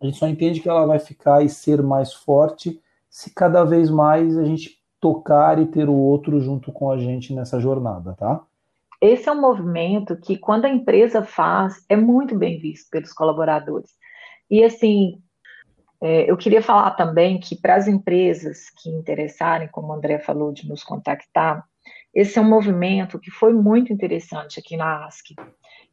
A 0.00 0.06
gente 0.06 0.18
só 0.18 0.26
entende 0.26 0.58
que 0.58 0.68
ela 0.68 0.84
vai 0.84 0.98
ficar 0.98 1.44
e 1.44 1.48
ser 1.48 1.80
mais 1.84 2.12
forte 2.12 2.80
se 3.08 3.30
cada 3.30 3.62
vez 3.62 3.88
mais 3.88 4.36
a 4.36 4.44
gente 4.44 4.82
tocar 5.00 5.60
e 5.60 5.66
ter 5.66 5.88
o 5.88 5.94
outro 5.94 6.40
junto 6.40 6.72
com 6.72 6.90
a 6.90 6.98
gente 6.98 7.32
nessa 7.32 7.60
jornada, 7.60 8.14
tá? 8.14 8.42
Esse 9.00 9.28
é 9.28 9.32
um 9.32 9.40
movimento 9.40 10.16
que, 10.16 10.36
quando 10.36 10.64
a 10.64 10.68
empresa 10.68 11.22
faz, 11.22 11.84
é 11.88 11.94
muito 11.94 12.36
bem 12.36 12.58
visto 12.58 12.90
pelos 12.90 13.12
colaboradores. 13.12 13.90
E 14.50 14.64
assim, 14.64 15.22
É, 16.02 16.30
eu 16.30 16.36
queria 16.36 16.62
falar 16.62 16.90
também 16.92 17.38
que 17.40 17.56
para 17.56 17.74
as 17.74 17.88
empresas 17.88 18.70
que 18.70 18.90
interessarem, 18.90 19.68
como 19.68 19.88
o 19.88 19.92
André 19.92 20.18
falou, 20.18 20.52
de 20.52 20.68
nos 20.68 20.84
contactar, 20.84 21.64
esse 22.14 22.38
é 22.38 22.42
um 22.42 22.48
movimento 22.48 23.18
que 23.18 23.30
foi 23.30 23.52
muito 23.52 23.92
interessante 23.92 24.58
aqui 24.58 24.76
na 24.76 25.06
ASC. 25.06 25.34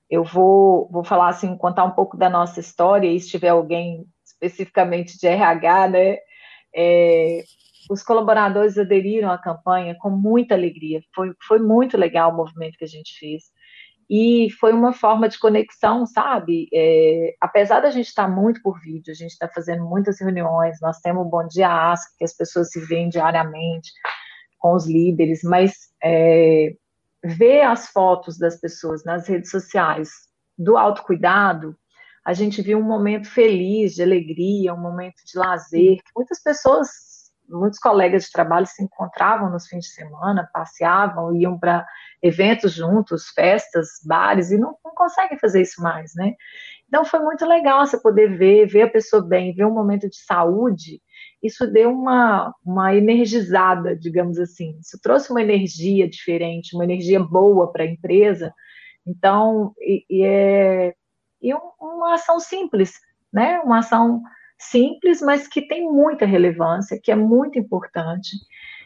Eu 0.10 0.24
vou, 0.24 0.89
vou 0.92 1.04
falar 1.04 1.30
assim, 1.30 1.58
contar 1.58 1.84
um 1.86 1.92
pouco 1.92 2.18
da 2.18 2.30
nossa 2.30 2.60
história, 2.60 3.08
e 3.08 3.20
se 3.20 3.30
tiver 3.30 3.50
alguém 3.50 4.06
especificamente 4.26 5.18
de 5.18 5.28
RH, 5.28 5.88
né? 5.89 6.18
É, 6.76 7.44
os 7.89 8.02
colaboradores 8.04 8.78
aderiram 8.78 9.32
à 9.32 9.38
campanha 9.38 9.96
com 10.00 10.10
muita 10.10 10.56
alegria. 10.56 11.02
Foi, 11.13 11.34
foi 11.46 11.60
muito 11.60 11.98
legal 11.98 12.32
o 12.32 12.36
movimento 12.36 12.78
que 12.78 12.86
a 12.86 12.88
gente 12.88 13.18
fez. 13.20 13.44
E 14.10 14.50
foi 14.60 14.74
uma 14.74 14.94
forma 14.94 15.30
de 15.30 15.39
conexão, 15.39 16.06
sabe? 16.06 16.68
É, 16.74 17.36
apesar 17.42 17.80
da 17.80 17.89
gente 17.89 18.08
estar 18.08 18.28
muito 18.28 18.62
por 18.62 18.80
vídeo, 18.80 19.12
a 19.12 19.16
gente 19.16 19.32
está 19.32 19.48
fazendo 19.48 19.84
muitas 19.86 20.20
reuniões, 20.20 20.80
nós 20.82 21.00
temos 21.00 21.26
o 21.26 21.30
Bom 21.30 21.48
Dia 21.48 21.92
Ask, 21.92 22.18
que 22.18 22.24
as 22.24 22.36
pessoas 22.36 22.72
se 22.72 22.80
veem 22.82 23.10
diariamente 23.10 23.92
com 24.60 24.74
os 24.74 24.88
líderes, 24.88 25.42
mas 25.44 25.74
é, 26.04 26.74
ver 27.24 27.62
as 27.62 27.88
fotos 27.88 28.38
das 28.38 28.60
pessoas 28.60 29.04
nas 29.04 29.28
redes 29.28 29.50
sociais 29.50 30.10
do 30.58 30.78
autocuidado, 30.78 31.76
a 32.26 32.34
gente 32.34 32.62
viu 32.62 32.80
um 32.80 32.84
momento 32.84 33.30
feliz, 33.30 33.96
de 33.96 34.04
alegria, 34.04 34.74
um 34.74 34.80
momento 34.80 35.16
de 35.26 35.38
lazer, 35.38 35.98
que 35.98 36.12
muitas 36.16 36.42
pessoas 36.42 36.89
muitos 37.50 37.80
colegas 37.80 38.24
de 38.26 38.32
trabalho 38.32 38.66
se 38.66 38.84
encontravam 38.84 39.50
nos 39.50 39.68
fins 39.68 39.86
de 39.86 39.92
semana, 39.92 40.50
passeavam, 40.54 41.36
iam 41.36 41.60
para 41.60 41.86
eventos 42.22 42.74
juntos, 42.74 43.30
festas, 43.36 43.90
bares, 44.06 44.52
e 44.52 44.58
não, 44.58 44.78
não 44.84 44.94
conseguem 44.96 45.38
fazer 45.38 45.62
isso 45.62 45.82
mais, 45.82 46.14
né? 46.16 46.34
Então 46.88 47.04
foi 47.04 47.20
muito 47.20 47.46
legal 47.46 47.86
você 47.86 48.00
poder 48.00 48.38
ver, 48.38 48.68
ver 48.68 48.84
a 48.84 48.90
pessoa 48.90 49.22
bem, 49.22 49.54
ver 49.54 49.66
um 49.66 49.74
momento 49.74 50.10
de 50.10 50.18
saúde, 50.18 51.02
isso 51.42 51.68
deu 51.68 51.92
uma, 51.92 52.54
uma 52.66 52.96
energizada, 52.96 53.96
digamos 53.96 54.40
assim. 54.40 54.78
Isso 54.80 54.98
trouxe 55.02 55.30
uma 55.30 55.42
energia 55.42 56.10
diferente, 56.10 56.74
uma 56.74 56.86
energia 56.86 57.20
boa 57.20 57.70
para 57.72 57.84
a 57.84 57.88
empresa. 57.88 58.54
Então, 59.06 59.74
e, 59.80 60.06
e 60.10 60.24
é 60.26 60.94
e 61.42 61.54
uma 61.54 62.14
ação 62.14 62.40
simples, 62.40 62.94
né? 63.32 63.60
Uma 63.60 63.80
ação 63.80 64.22
simples, 64.69 65.21
mas 65.21 65.47
que 65.47 65.62
tem 65.67 65.84
muita 65.84 66.26
relevância, 66.26 66.99
que 67.02 67.12
é 67.12 67.15
muito 67.15 67.58
importante 67.58 68.38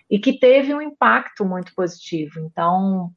e 0.09 0.19
que 0.19 0.39
teve 0.39 0.73
um 0.73 0.81
impacto 0.81 1.45
muito 1.45 1.73
positivo. 1.75 2.39
Então, 2.39 3.11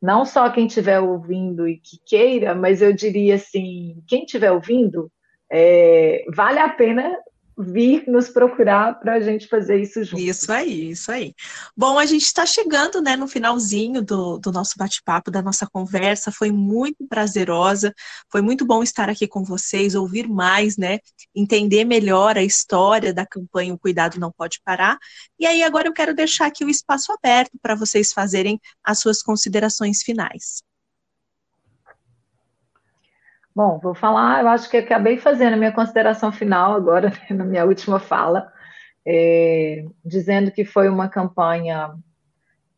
não 0.00 0.24
só 0.24 0.50
quem 0.50 0.66
estiver 0.66 1.00
ouvindo 1.00 1.66
e 1.66 1.78
que 1.78 1.98
queira, 2.06 2.54
mas 2.54 2.82
eu 2.82 2.92
diria 2.92 3.34
assim, 3.34 4.02
quem 4.06 4.24
estiver 4.24 4.52
ouvindo, 4.52 5.10
é, 5.50 6.24
vale 6.34 6.58
a 6.58 6.68
pena 6.68 7.16
vir 7.58 8.04
nos 8.06 8.28
procurar 8.28 9.00
para 9.00 9.14
a 9.14 9.20
gente 9.20 9.48
fazer 9.48 9.80
isso 9.80 10.04
juntos. 10.04 10.24
Isso 10.24 10.52
aí, 10.52 10.90
isso 10.90 11.10
aí. 11.10 11.34
Bom, 11.76 11.98
a 11.98 12.06
gente 12.06 12.22
está 12.22 12.46
chegando 12.46 13.02
né, 13.02 13.16
no 13.16 13.26
finalzinho 13.26 14.00
do, 14.00 14.38
do 14.38 14.52
nosso 14.52 14.74
bate-papo, 14.78 15.30
da 15.30 15.42
nossa 15.42 15.66
conversa. 15.66 16.30
Foi 16.30 16.52
muito 16.52 17.06
prazerosa, 17.08 17.92
foi 18.30 18.40
muito 18.40 18.64
bom 18.64 18.82
estar 18.82 19.10
aqui 19.10 19.26
com 19.26 19.42
vocês, 19.42 19.96
ouvir 19.96 20.28
mais, 20.28 20.76
né? 20.76 21.00
Entender 21.34 21.84
melhor 21.84 22.38
a 22.38 22.44
história 22.44 23.12
da 23.12 23.26
campanha 23.26 23.74
O 23.74 23.78
Cuidado 23.78 24.20
Não 24.20 24.30
Pode 24.30 24.60
Parar. 24.64 24.96
E 25.38 25.44
aí, 25.44 25.62
agora 25.62 25.88
eu 25.88 25.92
quero 25.92 26.14
deixar 26.14 26.46
aqui 26.46 26.64
o 26.64 26.70
espaço 26.70 27.12
aberto 27.12 27.58
para 27.60 27.74
vocês 27.74 28.12
fazerem 28.12 28.60
as 28.84 29.00
suas 29.00 29.20
considerações 29.20 30.02
finais. 30.02 30.62
Bom, 33.58 33.80
vou 33.80 33.92
falar, 33.92 34.40
eu 34.40 34.46
acho 34.46 34.70
que 34.70 34.76
acabei 34.76 35.18
fazendo 35.18 35.54
a 35.54 35.56
minha 35.56 35.72
consideração 35.72 36.30
final 36.30 36.74
agora, 36.74 37.10
né, 37.10 37.26
na 37.34 37.44
minha 37.44 37.64
última 37.64 37.98
fala, 37.98 38.52
é, 39.04 39.84
dizendo 40.04 40.52
que 40.52 40.64
foi 40.64 40.88
uma 40.88 41.08
campanha 41.08 41.92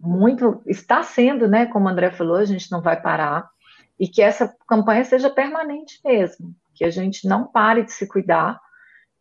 muito, 0.01 0.63
está 0.67 1.03
sendo, 1.03 1.47
né, 1.47 1.67
como 1.67 1.85
o 1.85 1.89
André 1.91 2.11
falou, 2.11 2.37
a 2.37 2.47
gente 2.47 2.73
não 2.73 2.81
vai 2.81 2.99
parar, 2.99 3.51
e 3.99 4.09
que 4.09 4.23
essa 4.23 4.57
campanha 4.67 5.05
seja 5.05 5.29
permanente 5.29 6.01
mesmo, 6.03 6.57
que 6.75 6.83
a 6.83 6.89
gente 6.89 7.29
não 7.29 7.47
pare 7.47 7.85
de 7.85 7.93
se 7.93 8.09
cuidar, 8.09 8.59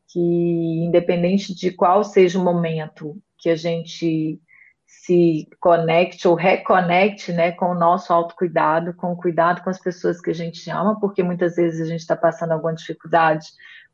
que 0.07 0.17
independente 0.17 1.53
de 1.53 1.71
qual 1.71 2.05
seja 2.05 2.39
o 2.39 2.43
momento 2.45 3.21
que 3.37 3.49
a 3.49 3.57
gente 3.57 4.39
se 4.89 5.47
conecte 5.59 6.27
ou 6.27 6.33
reconecte 6.33 7.31
né, 7.31 7.51
com 7.51 7.67
o 7.67 7.75
nosso 7.75 8.11
autocuidado, 8.11 8.93
com 8.95 9.11
o 9.11 9.15
cuidado 9.15 9.61
com 9.61 9.69
as 9.69 9.79
pessoas 9.79 10.19
que 10.19 10.31
a 10.31 10.33
gente 10.33 10.67
ama, 10.71 10.99
porque 10.99 11.21
muitas 11.21 11.55
vezes 11.55 11.79
a 11.79 11.85
gente 11.85 11.99
está 11.99 12.15
passando 12.15 12.53
alguma 12.53 12.73
dificuldade 12.73 13.45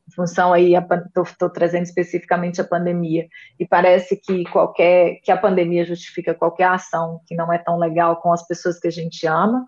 em 0.07 0.13
função 0.13 0.53
aí, 0.53 0.73
estou 0.73 1.49
trazendo 1.49 1.83
especificamente 1.83 2.61
a 2.61 2.63
pandemia, 2.63 3.27
e 3.59 3.67
parece 3.67 4.15
que 4.15 4.43
qualquer, 4.45 5.19
que 5.21 5.31
a 5.31 5.37
pandemia 5.37 5.83
justifica 5.83 6.33
qualquer 6.33 6.67
ação 6.67 7.19
que 7.27 7.35
não 7.35 7.51
é 7.51 7.57
tão 7.57 7.77
legal 7.77 8.21
com 8.21 8.31
as 8.31 8.47
pessoas 8.47 8.79
que 8.79 8.87
a 8.87 8.91
gente 8.91 9.27
ama, 9.27 9.65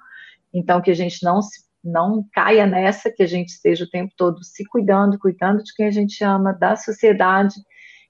então 0.54 0.82
que 0.82 0.92
a 0.92 0.96
gente 0.96 1.24
não 1.24 1.42
se 1.42 1.68
não 1.84 2.26
caia 2.34 2.66
nessa, 2.66 3.12
que 3.12 3.24
a 3.24 3.28
gente 3.28 3.50
esteja 3.50 3.86
o 3.86 3.90
tempo 3.90 4.14
todo 4.18 4.44
se 4.44 4.66
cuidando, 4.66 5.20
cuidando 5.20 5.64
de 5.64 5.74
quem 5.74 5.88
a 5.88 5.92
gente 5.92 6.24
ama, 6.24 6.54
da 6.54 6.76
sociedade 6.76 7.56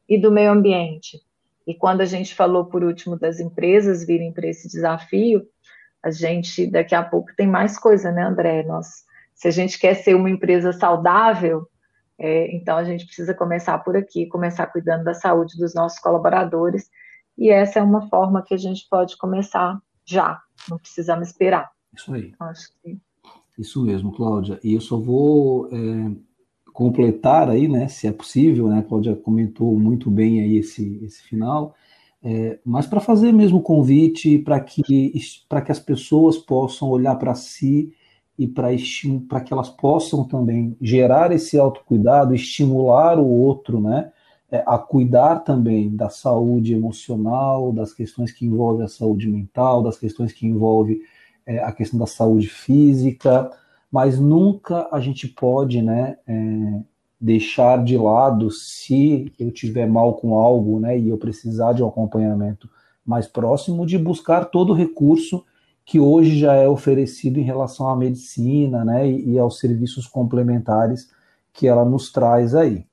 e 0.09 0.19
do 0.19 0.31
meio 0.31 0.51
ambiente. 0.51 1.19
E 1.67 1.75
quando 1.75 1.99
a 1.99 2.05
gente 2.05 2.33
falou, 2.33 2.65
por 2.65 2.81
último, 2.81 3.19
das 3.19 3.41
empresas 3.41 4.05
virem 4.05 4.31
para 4.31 4.47
esse 4.47 4.69
desafio, 4.69 5.45
a 6.01 6.09
gente 6.09 6.65
daqui 6.65 6.95
a 6.95 7.03
pouco 7.03 7.35
tem 7.35 7.45
mais 7.45 7.77
coisa, 7.77 8.09
né, 8.09 8.23
André? 8.23 8.63
Nós, 8.63 9.03
se 9.35 9.49
a 9.49 9.51
gente 9.51 9.77
quer 9.77 9.95
ser 9.95 10.15
uma 10.15 10.29
empresa 10.29 10.71
saudável, 10.71 11.67
é, 12.17 12.55
então 12.55 12.77
a 12.77 12.85
gente 12.85 13.05
precisa 13.05 13.33
começar 13.33 13.77
por 13.79 13.97
aqui, 13.97 14.27
começar 14.27 14.67
cuidando 14.67 15.03
da 15.03 15.13
saúde 15.13 15.57
dos 15.57 15.75
nossos 15.75 15.99
colaboradores. 15.99 16.89
E 17.37 17.49
essa 17.49 17.79
é 17.79 17.83
uma 17.83 18.07
forma 18.07 18.41
que 18.41 18.53
a 18.53 18.57
gente 18.57 18.87
pode 18.89 19.17
começar 19.17 19.77
já, 20.05 20.41
não 20.69 20.77
precisamos 20.77 21.27
esperar. 21.27 21.69
Isso 21.93 22.13
aí. 22.13 22.33
Que... 22.81 22.97
Isso 23.57 23.83
mesmo, 23.83 24.15
Cláudia. 24.15 24.57
E 24.63 24.73
eu 24.73 24.81
só 24.81 24.97
vou 24.97 25.67
é, 25.67 26.11
completar 26.77 27.49
aí, 27.49 27.67
né, 27.67 27.87
se 27.87 28.05
é 28.05 28.11
possível, 28.11 28.67
né, 28.67 28.77
a 28.77 28.83
Cláudia 28.83 29.15
comentou 29.15 29.75
muito 29.75 30.11
bem 30.11 30.41
aí 30.41 30.57
esse, 30.57 31.03
esse 31.03 31.23
final, 31.23 31.73
é, 32.23 32.59
mas 32.63 32.85
para 32.85 32.99
fazer 32.99 33.31
mesmo 33.31 33.57
o 33.57 33.63
convite 33.63 34.37
para 34.37 34.59
que, 34.59 34.83
que 34.83 35.71
as 35.71 35.79
pessoas 35.79 36.37
possam 36.37 36.87
olhar 36.87 37.15
para 37.15 37.33
si 37.33 37.91
e 38.37 38.47
para 38.47 39.41
que 39.41 39.51
elas 39.51 39.69
possam 39.69 40.23
também 40.23 40.77
gerar 40.79 41.31
esse 41.31 41.57
autocuidado, 41.57 42.35
estimular 42.35 43.17
o 43.17 43.25
outro, 43.25 43.81
né, 43.81 44.11
é, 44.51 44.63
a 44.67 44.77
cuidar 44.77 45.37
também 45.37 45.89
da 45.95 46.09
saúde 46.09 46.75
emocional, 46.75 47.73
das 47.73 47.91
questões 47.91 48.31
que 48.31 48.45
envolvem 48.45 48.85
a 48.85 48.87
saúde 48.87 49.27
mental, 49.27 49.81
das 49.81 49.97
questões 49.97 50.31
que 50.31 50.45
envolvem 50.45 51.01
é, 51.43 51.57
a 51.57 51.71
questão 51.71 51.97
da 51.97 52.05
saúde 52.05 52.47
física, 52.47 53.49
mas 53.91 54.19
nunca 54.19 54.87
a 54.91 54.99
gente 54.99 55.27
pode 55.27 55.81
né, 55.81 56.17
é, 56.27 56.81
deixar 57.19 57.83
de 57.83 57.97
lado 57.97 58.51
se 58.51 59.31
eu 59.39 59.51
tiver 59.51 59.87
mal 59.87 60.15
com 60.15 60.35
algo 60.35 60.79
né, 60.79 60.97
e 60.99 61.09
eu 61.09 61.17
precisar 61.17 61.73
de 61.73 61.83
um 61.83 61.87
acompanhamento 61.87 62.69
mais 63.05 63.27
próximo, 63.27 63.85
de 63.85 63.97
buscar 63.97 64.45
todo 64.45 64.71
o 64.71 64.75
recurso 64.75 65.43
que 65.85 65.99
hoje 65.99 66.37
já 66.37 66.53
é 66.53 66.67
oferecido 66.67 67.39
em 67.39 67.43
relação 67.43 67.87
à 67.87 67.95
medicina 67.95 68.83
né, 68.83 69.09
e, 69.09 69.31
e 69.31 69.39
aos 69.39 69.57
serviços 69.57 70.05
complementares 70.05 71.09
que 71.53 71.65
ela 71.65 71.85
nos 71.85 72.11
traz 72.11 72.53
aí. 72.53 72.85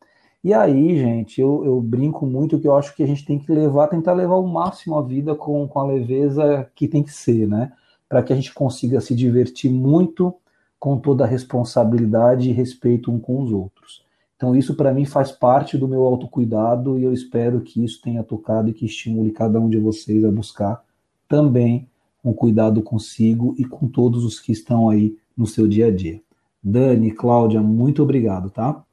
E 0.45 0.53
aí, 0.53 0.97
gente, 0.99 1.41
eu, 1.41 1.65
eu, 1.65 1.81
brinco 1.81 2.27
muito 2.27 2.59
que 2.59 2.69
eu 2.69 2.77
acho 2.77 2.95
que 2.95 3.03
a 3.03 3.07
gente 3.07 3.25
tem 3.25 3.39
que 3.39 3.51
levar, 3.51 3.89
tentar 3.89 4.13
levar 4.13 4.37
o 4.37 4.47
máximo 4.47 4.97
a 4.97 5.03
vida 5.03 5.35
com, 5.35 5.67
com 5.67 5.81
a 5.81 5.87
leveza 5.87 6.71
que 6.75 6.87
tem 6.87 7.03
que 7.03 7.13
ser, 7.13 7.49
né? 7.49 7.73
Para 8.07 8.23
que 8.23 8.31
a 8.31 8.37
gente 8.37 8.53
consiga 8.53 9.01
se 9.01 9.15
divertir 9.15 9.71
muito 9.71 10.35
com 10.85 10.99
toda 10.99 11.25
a 11.25 11.27
responsabilidade 11.27 12.51
e 12.51 12.53
respeito 12.53 13.11
um 13.11 13.19
com 13.19 13.41
os 13.41 13.51
outros. 13.51 14.05
Então, 14.37 14.55
isso 14.55 14.75
para 14.75 14.93
mim 14.93 15.07
faz 15.07 15.33
parte 15.33 15.79
do 15.79 15.89
meu 15.89 16.03
autocuidado 16.03 16.99
e 16.99 17.05
eu 17.05 17.11
espero 17.11 17.63
que 17.63 17.83
isso 17.83 18.03
tenha 18.03 18.23
tocado 18.23 18.69
e 18.69 18.75
que 18.75 18.85
estimule 18.85 19.31
cada 19.31 19.59
um 19.59 19.71
de 19.71 19.79
vocês 19.79 20.23
a 20.23 20.31
buscar 20.31 20.85
também 21.27 21.89
um 22.23 22.35
cuidado 22.35 22.83
consigo 22.83 23.55
e 23.57 23.65
com 23.65 23.89
todos 23.89 24.27
os 24.27 24.39
que 24.39 24.53
estão 24.53 24.91
aí 24.91 25.17
no 25.35 25.47
seu 25.47 25.67
dia 25.67 25.87
a 25.87 25.91
dia. 25.91 26.21
Dani, 26.63 27.13
Cláudia, 27.13 27.63
muito 27.63 28.03
obrigado, 28.03 28.51
tá? 28.51 28.85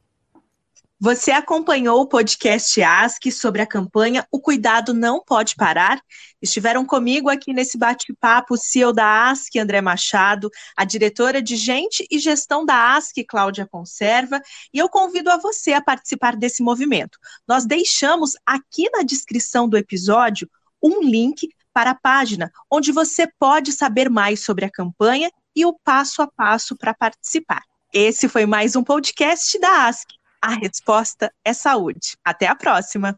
Você 1.03 1.31
acompanhou 1.31 1.99
o 1.99 2.07
podcast 2.07 2.79
ASC 2.79 3.31
sobre 3.31 3.59
a 3.59 3.65
campanha 3.65 4.23
O 4.31 4.39
Cuidado 4.39 4.93
Não 4.93 5.19
Pode 5.19 5.55
Parar? 5.55 5.99
Estiveram 6.39 6.85
comigo 6.85 7.27
aqui 7.27 7.53
nesse 7.53 7.75
bate-papo 7.75 8.53
o 8.53 8.57
CEO 8.57 8.93
da 8.93 9.31
ASC, 9.31 9.57
André 9.57 9.81
Machado, 9.81 10.51
a 10.77 10.85
diretora 10.85 11.41
de 11.41 11.55
Gente 11.55 12.05
e 12.11 12.19
Gestão 12.19 12.63
da 12.63 12.95
ASC, 12.95 13.23
Cláudia 13.27 13.65
Conserva, 13.65 14.39
e 14.71 14.77
eu 14.77 14.87
convido 14.87 15.31
a 15.31 15.37
você 15.37 15.73
a 15.73 15.81
participar 15.81 16.35
desse 16.35 16.61
movimento. 16.61 17.17
Nós 17.47 17.65
deixamos 17.65 18.33
aqui 18.45 18.87
na 18.91 19.01
descrição 19.01 19.67
do 19.67 19.77
episódio 19.77 20.47
um 20.83 21.01
link 21.01 21.49
para 21.73 21.89
a 21.89 21.99
página 21.99 22.51
onde 22.71 22.91
você 22.91 23.27
pode 23.39 23.71
saber 23.71 24.07
mais 24.07 24.41
sobre 24.41 24.65
a 24.65 24.71
campanha 24.71 25.31
e 25.55 25.65
o 25.65 25.73
passo 25.83 26.21
a 26.21 26.27
passo 26.27 26.77
para 26.77 26.93
participar. 26.93 27.63
Esse 27.91 28.29
foi 28.29 28.45
mais 28.45 28.75
um 28.75 28.83
podcast 28.83 29.57
da 29.57 29.87
ASC. 29.87 30.20
A 30.43 30.55
resposta 30.55 31.31
é 31.45 31.53
saúde. 31.53 32.17
Até 32.25 32.47
a 32.47 32.55
próxima! 32.55 33.15